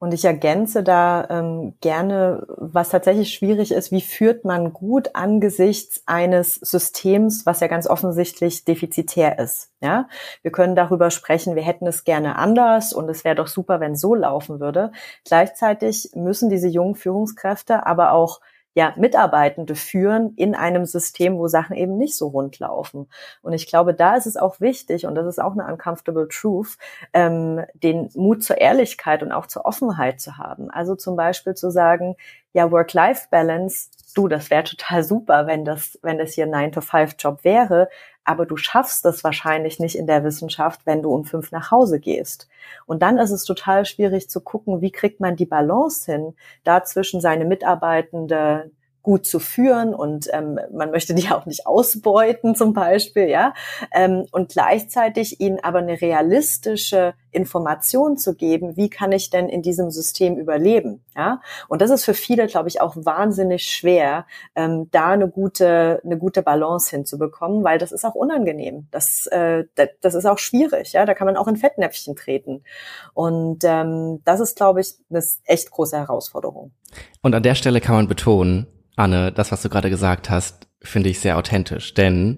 [0.02, 6.02] Und ich ergänze da ähm, gerne, was tatsächlich schwierig ist, wie führt man gut angesichts
[6.08, 9.70] eines Systems, was ja ganz offensichtlich defizitär ist.
[9.80, 10.08] Ja,
[10.42, 13.92] wir können darüber sprechen, wir hätten es gerne anders und es wäre doch super, wenn
[13.92, 14.92] es so laufen würde.
[15.24, 18.42] Gleichzeitig müssen diese jungen Führungskräfte aber auch
[18.74, 23.10] ja, Mitarbeitende führen in einem System, wo Sachen eben nicht so rund laufen.
[23.42, 26.78] Und ich glaube, da ist es auch wichtig, und das ist auch eine uncomfortable truth,
[27.14, 30.72] ähm, den Mut zur Ehrlichkeit und auch zur Offenheit zu haben.
[30.72, 32.16] Also zum Beispiel zu sagen,
[32.54, 37.90] ja, Work-Life-Balance, du, das wäre total super, wenn das, wenn das hier ein 9-to-5-Job wäre,
[38.24, 42.00] aber du schaffst das wahrscheinlich nicht in der Wissenschaft, wenn du um fünf nach Hause
[42.00, 42.48] gehst.
[42.86, 47.22] Und dann ist es total schwierig zu gucken, wie kriegt man die Balance hin, dazwischen
[47.22, 53.28] seine Mitarbeitende gut zu führen und ähm, man möchte die auch nicht ausbeuten zum Beispiel,
[53.28, 53.54] ja,
[53.94, 59.62] ähm, und gleichzeitig ihnen aber eine realistische Information zu geben, wie kann ich denn in
[59.62, 64.90] diesem System überleben, ja, und das ist für viele, glaube ich, auch wahnsinnig schwer, ähm,
[64.92, 69.66] da eine gute eine gute Balance hinzubekommen, weil das ist auch unangenehm, das äh,
[70.02, 72.64] das ist auch schwierig, ja, da kann man auch in Fettnäpfchen treten.
[73.14, 76.72] Und ähm, das ist, glaube ich, eine echt große Herausforderung.
[77.22, 78.68] Und an der Stelle kann man betonen,
[79.02, 82.38] Anne, das, was du gerade gesagt hast, finde ich sehr authentisch, denn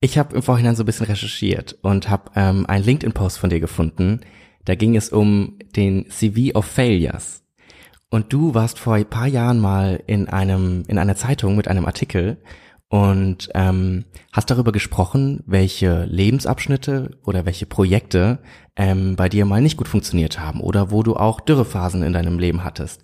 [0.00, 3.60] ich habe im Vorhinein so ein bisschen recherchiert und habe ähm, einen LinkedIn-Post von dir
[3.60, 4.20] gefunden.
[4.66, 7.42] Da ging es um den CV of Failures.
[8.10, 11.86] Und du warst vor ein paar Jahren mal in einem in einer Zeitung mit einem
[11.86, 12.36] Artikel
[12.88, 18.40] und ähm, hast darüber gesprochen, welche Lebensabschnitte oder welche Projekte
[18.76, 22.38] ähm, bei dir mal nicht gut funktioniert haben oder wo du auch Dürrephasen in deinem
[22.38, 23.02] Leben hattest.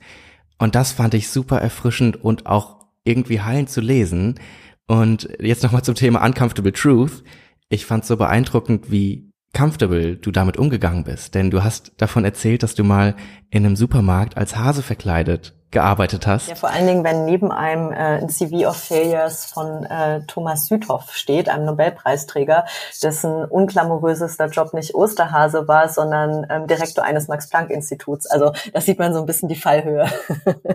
[0.58, 4.38] Und das fand ich super erfrischend und auch irgendwie heilend zu lesen.
[4.86, 7.22] Und jetzt nochmal zum Thema Uncomfortable Truth.
[7.68, 11.34] Ich fand so beeindruckend, wie comfortable du damit umgegangen bist.
[11.34, 13.16] Denn du hast davon erzählt, dass du mal
[13.50, 16.48] in einem Supermarkt als Hase verkleidet gearbeitet hast.
[16.48, 20.66] Ja, vor allen Dingen, wenn neben einem äh, ein CV of Failures von äh, Thomas
[20.66, 22.64] Südhoff steht, einem Nobelpreisträger,
[23.02, 28.26] dessen unglamourösester Job nicht Osterhase war, sondern ähm, Direktor eines Max-Planck-Instituts.
[28.26, 30.08] Also da sieht man so ein bisschen die Fallhöhe.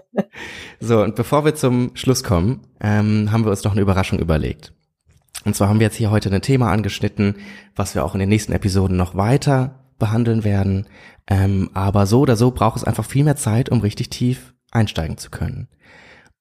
[0.80, 4.72] so, und bevor wir zum Schluss kommen, ähm, haben wir uns noch eine Überraschung überlegt.
[5.44, 7.36] Und zwar haben wir jetzt hier heute ein Thema angeschnitten,
[7.76, 10.88] was wir auch in den nächsten Episoden noch weiter behandeln werden.
[11.28, 15.18] Ähm, aber so oder so braucht es einfach viel mehr Zeit, um richtig tief einsteigen
[15.18, 15.68] zu können.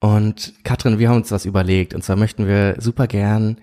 [0.00, 1.94] Und Katrin, wir haben uns was überlegt.
[1.94, 3.58] Und zwar möchten wir super gern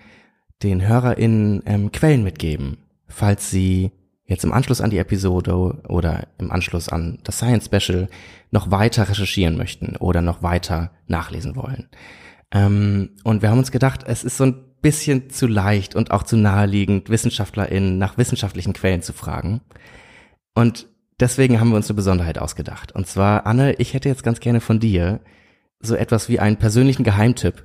[0.62, 3.92] den HörerInnen ähm, Quellen mitgeben, falls sie
[4.24, 5.54] jetzt im Anschluss an die Episode
[5.88, 8.08] oder im Anschluss an das Science Special
[8.50, 11.88] noch weiter recherchieren möchten oder noch weiter nachlesen wollen.
[12.50, 16.24] Ähm, und wir haben uns gedacht, es ist so ein bisschen zu leicht und auch
[16.24, 19.60] zu naheliegend, WissenschaftlerInnen nach wissenschaftlichen Quellen zu fragen.
[20.54, 20.88] Und
[21.22, 22.92] deswegen haben wir uns eine Besonderheit ausgedacht.
[22.92, 25.20] Und zwar, Anne, ich hätte jetzt ganz gerne von dir
[25.78, 27.64] so etwas wie einen persönlichen Geheimtipp,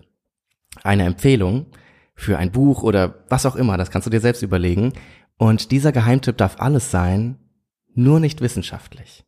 [0.83, 1.65] eine Empfehlung
[2.15, 4.93] für ein Buch oder was auch immer, das kannst du dir selbst überlegen.
[5.37, 7.39] Und dieser Geheimtipp darf alles sein,
[7.95, 9.25] nur nicht wissenschaftlich.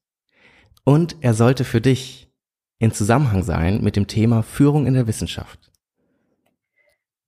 [0.83, 2.31] Und er sollte für dich
[2.77, 5.71] in Zusammenhang sein mit dem Thema Führung in der Wissenschaft.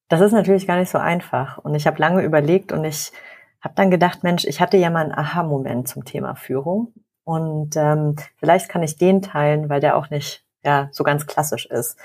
[0.07, 1.57] Das ist natürlich gar nicht so einfach.
[1.57, 3.11] Und ich habe lange überlegt und ich
[3.61, 6.93] habe dann gedacht, Mensch, ich hatte ja mal einen Aha-Moment zum Thema Führung.
[7.23, 11.65] Und ähm, vielleicht kann ich den teilen, weil der auch nicht ja, so ganz klassisch
[11.65, 11.97] ist.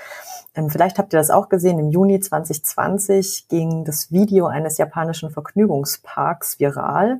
[0.55, 5.29] Ähm, vielleicht habt ihr das auch gesehen, im Juni 2020 ging das Video eines japanischen
[5.29, 7.19] Vergnügungsparks viral.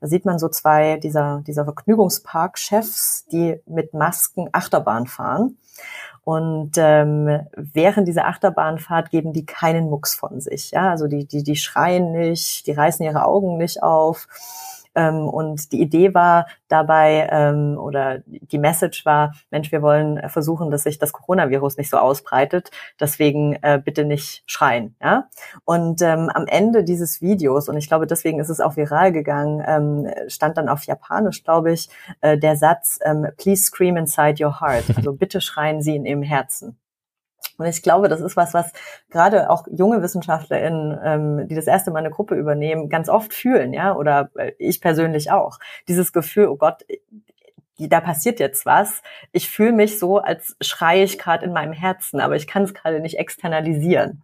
[0.00, 5.58] Da sieht man so zwei dieser, dieser Vergnügungspark-Chefs, die mit Masken Achterbahn fahren.
[6.26, 10.72] Und ähm, während dieser Achterbahnfahrt geben die keinen Mucks von sich.
[10.72, 14.26] Ja, also die, die, die schreien nicht, die reißen ihre Augen nicht auf.
[14.96, 20.70] Ähm, und die Idee war dabei ähm, oder die Message war, Mensch, wir wollen versuchen,
[20.70, 22.70] dass sich das Coronavirus nicht so ausbreitet.
[22.98, 24.96] Deswegen äh, bitte nicht schreien.
[25.00, 25.28] Ja?
[25.64, 30.10] Und ähm, am Ende dieses Videos, und ich glaube, deswegen ist es auch viral gegangen,
[30.28, 31.88] stand dann auf Japanisch, glaube ich,
[32.20, 32.98] äh, der Satz,
[33.36, 34.84] please scream inside your heart.
[34.96, 36.78] Also bitte schreien Sie in Ihrem Herzen.
[37.58, 38.72] Und ich glaube, das ist was, was
[39.10, 43.72] gerade auch junge WissenschaftlerInnen, ähm, die das erste Mal eine Gruppe übernehmen, ganz oft fühlen,
[43.72, 45.58] ja, oder äh, ich persönlich auch.
[45.88, 46.84] Dieses Gefühl, oh Gott,
[47.78, 49.02] da passiert jetzt was.
[49.32, 52.72] Ich fühle mich so, als schreie ich gerade in meinem Herzen, aber ich kann es
[52.72, 54.22] gerade nicht externalisieren.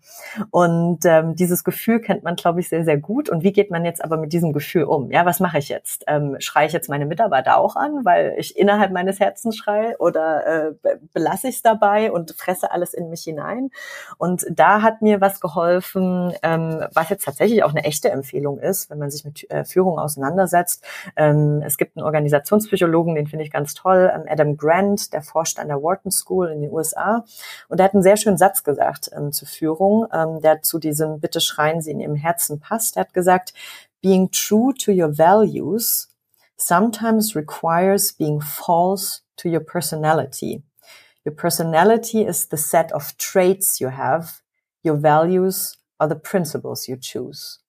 [0.50, 3.28] Und ähm, dieses Gefühl kennt man, glaube ich, sehr, sehr gut.
[3.28, 5.10] Und wie geht man jetzt aber mit diesem Gefühl um?
[5.10, 6.04] Ja, was mache ich jetzt?
[6.06, 10.46] Ähm, schreie ich jetzt meine Mitarbeiter auch an, weil ich innerhalb meines Herzens schreie oder
[10.46, 13.70] äh, belasse ich es dabei und fresse alles in mich hinein?
[14.16, 18.88] Und da hat mir was geholfen, ähm, was jetzt tatsächlich auch eine echte Empfehlung ist,
[18.88, 20.84] wenn man sich mit äh, Führung auseinandersetzt.
[21.16, 25.22] Ähm, es gibt einen Organisationspsychologen, den finde finde ich ganz toll, ähm, Adam Grant, der
[25.22, 27.24] forscht an der Wharton School in den USA.
[27.68, 31.20] Und er hat einen sehr schönen Satz gesagt ähm, zur Führung, ähm, der zu diesem
[31.20, 32.96] Bitte schreien Sie in Ihrem Herzen passt.
[32.96, 33.52] Er hat gesagt,
[34.00, 36.08] being true to your values
[36.56, 40.62] sometimes requires being false to your personality.
[41.24, 44.42] Your personality is the set of traits you have.
[44.84, 47.61] Your values are the principles you choose.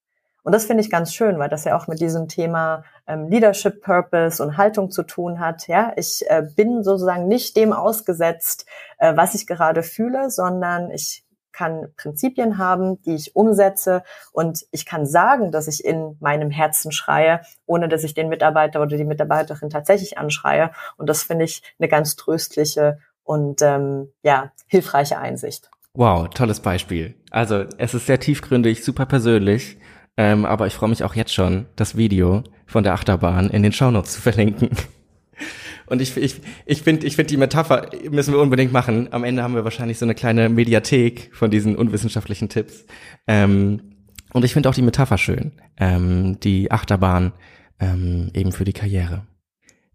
[0.44, 3.82] Und das finde ich ganz schön, weil das ja auch mit diesem Thema ähm, Leadership
[3.82, 5.66] Purpose und Haltung zu tun hat.
[5.68, 8.66] Ja, ich äh, bin sozusagen nicht dem ausgesetzt,
[8.98, 14.84] äh, was ich gerade fühle, sondern ich kann Prinzipien haben, die ich umsetze und ich
[14.84, 19.04] kann sagen, dass ich in meinem Herzen schreie, ohne dass ich den Mitarbeiter oder die
[19.04, 20.72] Mitarbeiterin tatsächlich anschreie.
[20.98, 25.70] Und das finde ich eine ganz tröstliche und ähm, ja hilfreiche Einsicht.
[25.94, 27.14] Wow, tolles Beispiel.
[27.30, 29.78] Also es ist sehr tiefgründig, super persönlich
[30.16, 33.72] ähm, aber ich freue mich auch jetzt schon, das Video von der Achterbahn in den
[33.72, 34.70] Shownotes zu verlinken.
[35.86, 39.08] Und ich, ich, ich finde, ich finde die Metapher müssen wir unbedingt machen.
[39.12, 42.86] Am Ende haben wir wahrscheinlich so eine kleine Mediathek von diesen unwissenschaftlichen Tipps.
[43.26, 43.94] Ähm,
[44.32, 45.52] und ich finde auch die Metapher schön.
[45.76, 47.32] Ähm, die Achterbahn
[47.80, 49.26] ähm, eben für die Karriere.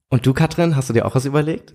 [0.09, 1.73] Und du, Katrin, hast du dir auch was überlegt?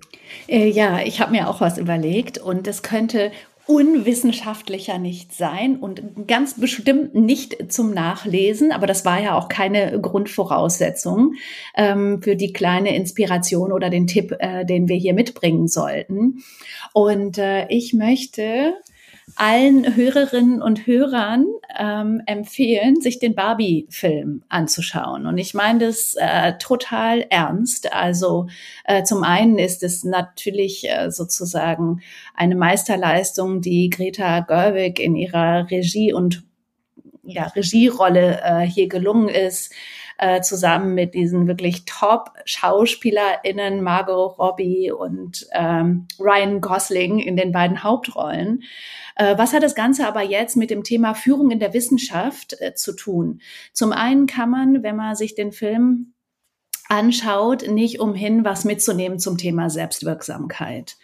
[0.49, 3.31] Äh, ja, ich habe mir auch was überlegt und es könnte
[3.67, 10.01] unwissenschaftlicher nicht sein und ganz bestimmt nicht zum Nachlesen, aber das war ja auch keine
[10.01, 11.35] Grundvoraussetzung
[11.75, 16.43] ähm, für die kleine Inspiration oder den Tipp, äh, den wir hier mitbringen sollten.
[16.93, 18.75] Und äh, ich möchte
[19.37, 21.47] allen Hörerinnen und Hörern
[21.77, 25.27] ähm, empfehlen, sich den Barbie-Film anzuschauen.
[25.27, 27.93] Und ich meine das äh, total ernst.
[27.93, 28.49] Also
[28.85, 32.01] äh, zum einen ist es natürlich äh, sozusagen
[32.35, 36.45] eine Meisterleistung, die Greta Gerwig in ihrer Regie und
[37.23, 39.73] ja, Regierolle äh, hier gelungen ist
[40.19, 47.83] äh, zusammen mit diesen wirklich Top-SchauspielerInnen, Margot Robbie und ähm, Ryan Gosling in den beiden
[47.83, 48.63] Hauptrollen.
[49.17, 52.75] Äh, was hat das Ganze aber jetzt mit dem Thema Führung in der Wissenschaft äh,
[52.75, 53.41] zu tun?
[53.73, 56.15] Zum einen kann man, wenn man sich den Film
[56.89, 60.97] anschaut, nicht umhin, was mitzunehmen zum Thema Selbstwirksamkeit.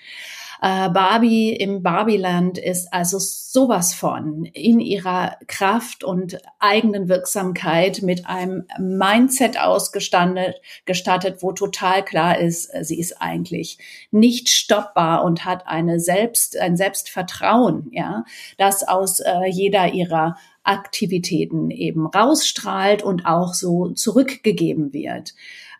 [0.62, 8.26] Äh, Barbie im Barbieland ist also sowas von in ihrer Kraft und eigenen Wirksamkeit mit
[8.26, 13.78] einem Mindset ausgestattet, gestattet, wo total klar ist, äh, sie ist eigentlich
[14.10, 18.24] nicht stoppbar und hat eine Selbst, ein Selbstvertrauen, ja,
[18.58, 25.34] das aus äh, jeder ihrer Aktivitäten eben rausstrahlt und auch so zurückgegeben wird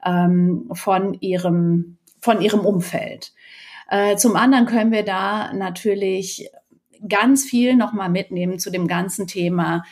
[0.06, 3.32] ähm, von ihrem von ihrem Umfeld.
[3.90, 6.48] Äh, zum anderen können wir da natürlich
[7.08, 9.84] ganz viel nochmal mitnehmen zu dem ganzen Thema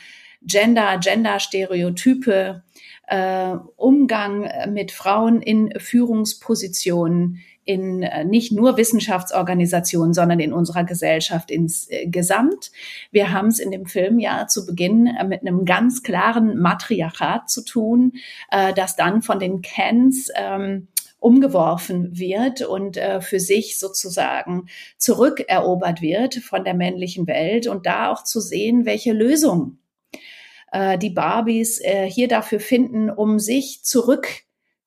[0.43, 2.63] Gender, Gender-Stereotype,
[3.09, 11.51] äh, Umgang mit Frauen in Führungspositionen in äh, nicht nur Wissenschaftsorganisationen, sondern in unserer Gesellschaft
[11.51, 12.73] insgesamt.
[13.11, 17.51] Wir haben es in dem Film ja zu Beginn äh, mit einem ganz klaren Matriarchat
[17.51, 18.13] zu tun,
[18.51, 20.89] äh, das dann von den Kens ähm,
[21.19, 24.67] umgeworfen wird und äh, für sich sozusagen
[24.97, 29.79] zurückerobert wird von der männlichen Welt und da auch zu sehen, welche Lösung
[30.73, 34.29] äh, die Barbies äh, hier dafür finden, um sich zurück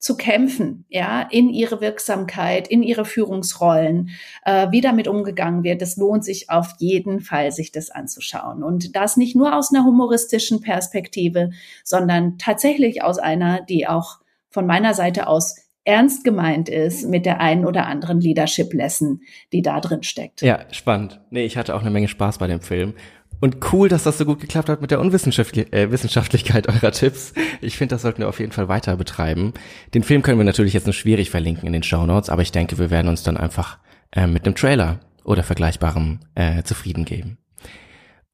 [0.02, 4.10] zu kämpfen, ja, in ihre Wirksamkeit, in ihre Führungsrollen,
[4.44, 5.80] äh, wie damit umgegangen wird.
[5.84, 8.64] Es lohnt sich auf jeden Fall, sich das anzuschauen.
[8.64, 11.52] Und das nicht nur aus einer humoristischen Perspektive,
[11.84, 14.18] sondern tatsächlich aus einer, die auch
[14.50, 19.22] von meiner Seite aus ernst gemeint ist mit der einen oder anderen Leadership Lesson,
[19.52, 20.42] die da drin steckt.
[20.42, 21.22] Ja, spannend.
[21.30, 22.94] Nee, ich hatte auch eine Menge Spaß bei dem Film.
[23.40, 27.34] Und cool, dass das so gut geklappt hat mit der Unwissenschaftlichkeit äh, Wissenschaftlichkeit eurer Tipps.
[27.60, 29.54] Ich finde, das sollten wir auf jeden Fall weiter betreiben.
[29.96, 32.52] Den Film können wir natürlich jetzt nur schwierig verlinken in den Show Notes, aber ich
[32.52, 33.80] denke, wir werden uns dann einfach
[34.12, 37.40] äh, mit einem Trailer oder vergleichbarem äh, zufrieden geben.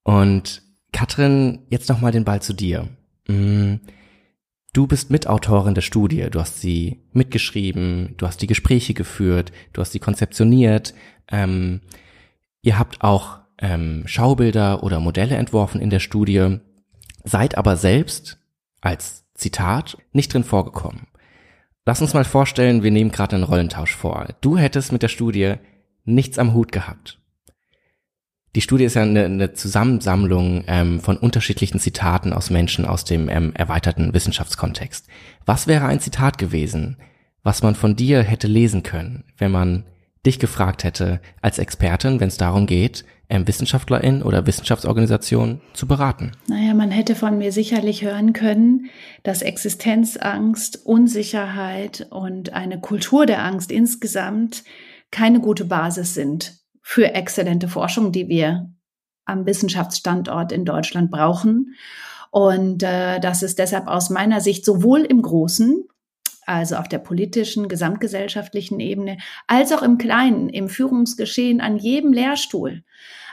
[0.03, 2.87] Und Katrin, jetzt noch mal den Ball zu dir.
[3.27, 3.75] Mm,
[4.77, 9.81] du bist Mitautorin der Studie, du hast sie mitgeschrieben, du hast die Gespräche geführt, du
[9.81, 10.93] hast sie konzeptioniert.
[11.29, 11.81] Ähm,
[12.61, 16.59] ihr habt auch ähm, Schaubilder oder Modelle entworfen in der Studie,
[17.23, 18.37] seid aber selbst
[18.79, 21.07] als Zitat nicht drin vorgekommen.
[21.87, 24.27] Lass uns mal vorstellen, wir nehmen gerade einen Rollentausch vor.
[24.41, 25.55] Du hättest mit der Studie
[26.05, 27.19] nichts am Hut gehabt.
[28.55, 33.29] Die Studie ist ja eine, eine Zusammensammlung ähm, von unterschiedlichen Zitaten aus Menschen aus dem
[33.29, 35.07] ähm, erweiterten Wissenschaftskontext.
[35.45, 36.97] Was wäre ein Zitat gewesen,
[37.43, 39.83] was man von dir hätte lesen können, wenn man
[40.25, 46.31] dich gefragt hätte als Expertin, wenn es darum geht, ähm, Wissenschaftlerin oder Wissenschaftsorganisation zu beraten?
[46.47, 48.89] Naja, man hätte von mir sicherlich hören können,
[49.23, 54.63] dass Existenzangst, Unsicherheit und eine Kultur der Angst insgesamt
[55.11, 56.57] keine gute Basis sind
[56.89, 58.71] für exzellente Forschung, die wir
[59.25, 61.75] am Wissenschaftsstandort in Deutschland brauchen.
[62.31, 65.83] Und äh, dass es deshalb aus meiner Sicht sowohl im Großen
[66.45, 69.17] also auf der politischen, gesamtgesellschaftlichen Ebene,
[69.47, 72.85] als auch im Kleinen, im Führungsgeschehen, an jedem Lehrstuhl,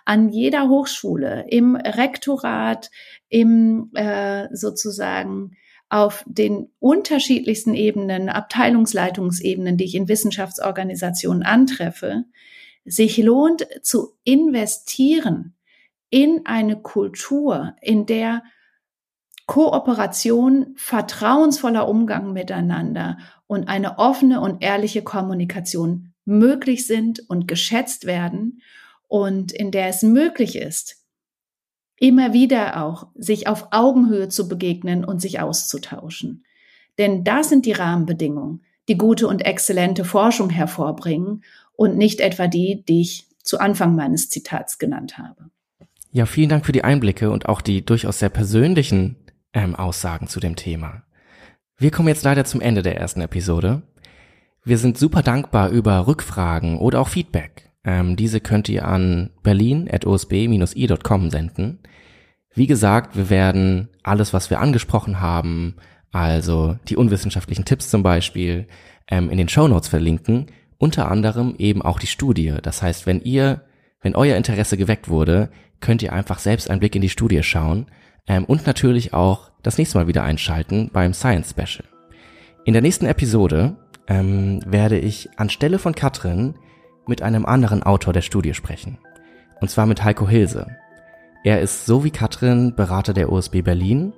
[0.04, 2.90] an jeder Hochschule, im Rektorat,
[3.28, 5.52] im äh, sozusagen
[5.88, 12.24] auf den unterschiedlichsten Ebenen, Abteilungsleitungsebenen, die ich in Wissenschaftsorganisationen antreffe,
[12.84, 15.54] sich lohnt zu investieren
[16.10, 18.42] in eine Kultur, in der
[19.46, 28.62] Kooperation, vertrauensvoller Umgang miteinander und eine offene und ehrliche Kommunikation möglich sind und geschätzt werden
[29.08, 31.04] und in der es möglich ist,
[31.98, 36.44] immer wieder auch sich auf Augenhöhe zu begegnen und sich auszutauschen.
[36.98, 41.44] Denn das sind die Rahmenbedingungen, die gute und exzellente Forschung hervorbringen
[41.76, 45.50] und nicht etwa die, die ich zu Anfang meines Zitats genannt habe.
[46.12, 49.16] Ja, vielen Dank für die Einblicke und auch die durchaus sehr persönlichen
[49.52, 51.02] ähm, Aussagen zu dem Thema.
[51.76, 53.82] Wir kommen jetzt leider zum Ende der ersten Episode.
[54.64, 57.70] Wir sind super dankbar über Rückfragen oder auch Feedback.
[57.84, 61.80] Ähm, diese könnt ihr an berlin.osb-i.com senden.
[62.54, 65.74] Wie gesagt, wir werden alles, was wir angesprochen haben,
[66.12, 68.68] also die unwissenschaftlichen Tipps zum Beispiel,
[69.08, 70.46] ähm, in den Show Notes verlinken.
[70.84, 72.56] Unter anderem eben auch die Studie.
[72.60, 73.62] Das heißt, wenn ihr,
[74.02, 75.48] wenn euer Interesse geweckt wurde,
[75.80, 77.86] könnt ihr einfach selbst einen Blick in die Studie schauen
[78.26, 81.88] ähm, und natürlich auch das nächste Mal wieder einschalten beim Science Special.
[82.66, 83.78] In der nächsten Episode
[84.08, 86.56] ähm, werde ich anstelle von Katrin
[87.06, 88.98] mit einem anderen Autor der Studie sprechen.
[89.62, 90.66] Und zwar mit Heiko Hilse.
[91.44, 94.12] Er ist so wie Katrin Berater der OSB Berlin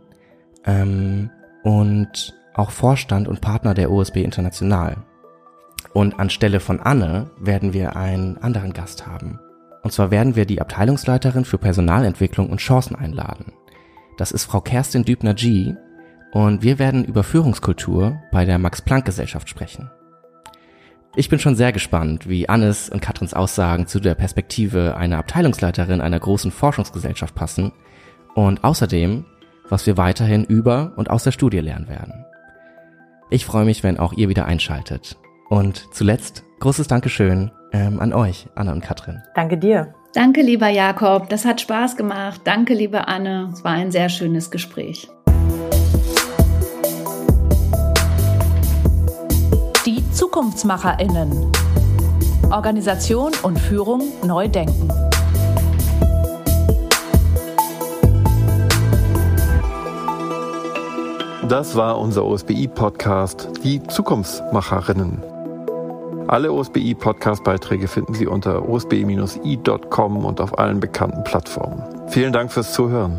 [0.64, 1.30] ähm,
[1.62, 5.04] und auch Vorstand und Partner der OSB International.
[5.96, 9.40] Und anstelle von Anne werden wir einen anderen Gast haben.
[9.82, 13.54] Und zwar werden wir die Abteilungsleiterin für Personalentwicklung und Chancen einladen.
[14.18, 15.74] Das ist Frau Kerstin Dübner-G
[16.32, 19.90] und wir werden über Führungskultur bei der Max-Planck-Gesellschaft sprechen.
[21.14, 26.02] Ich bin schon sehr gespannt, wie Annes und Katrins Aussagen zu der Perspektive einer Abteilungsleiterin
[26.02, 27.72] einer großen Forschungsgesellschaft passen
[28.34, 29.24] und außerdem,
[29.70, 32.26] was wir weiterhin über und aus der Studie lernen werden.
[33.30, 35.16] Ich freue mich, wenn auch ihr wieder einschaltet.
[35.48, 39.22] Und zuletzt großes Dankeschön ähm, an euch, Anna und Katrin.
[39.34, 39.94] Danke dir.
[40.14, 41.28] Danke, lieber Jakob.
[41.28, 42.40] Das hat Spaß gemacht.
[42.44, 43.50] Danke, liebe Anne.
[43.52, 45.08] Es war ein sehr schönes Gespräch.
[49.84, 51.52] Die ZukunftsmacherInnen.
[52.50, 54.88] Organisation und Führung neu denken.
[61.48, 65.35] Das war unser OSBI-Podcast Die Zukunftsmacherinnen.
[66.28, 71.82] Alle OSBI-Podcast-Beiträge finden Sie unter osbi-i.com und auf allen bekannten Plattformen.
[72.08, 73.18] Vielen Dank fürs Zuhören.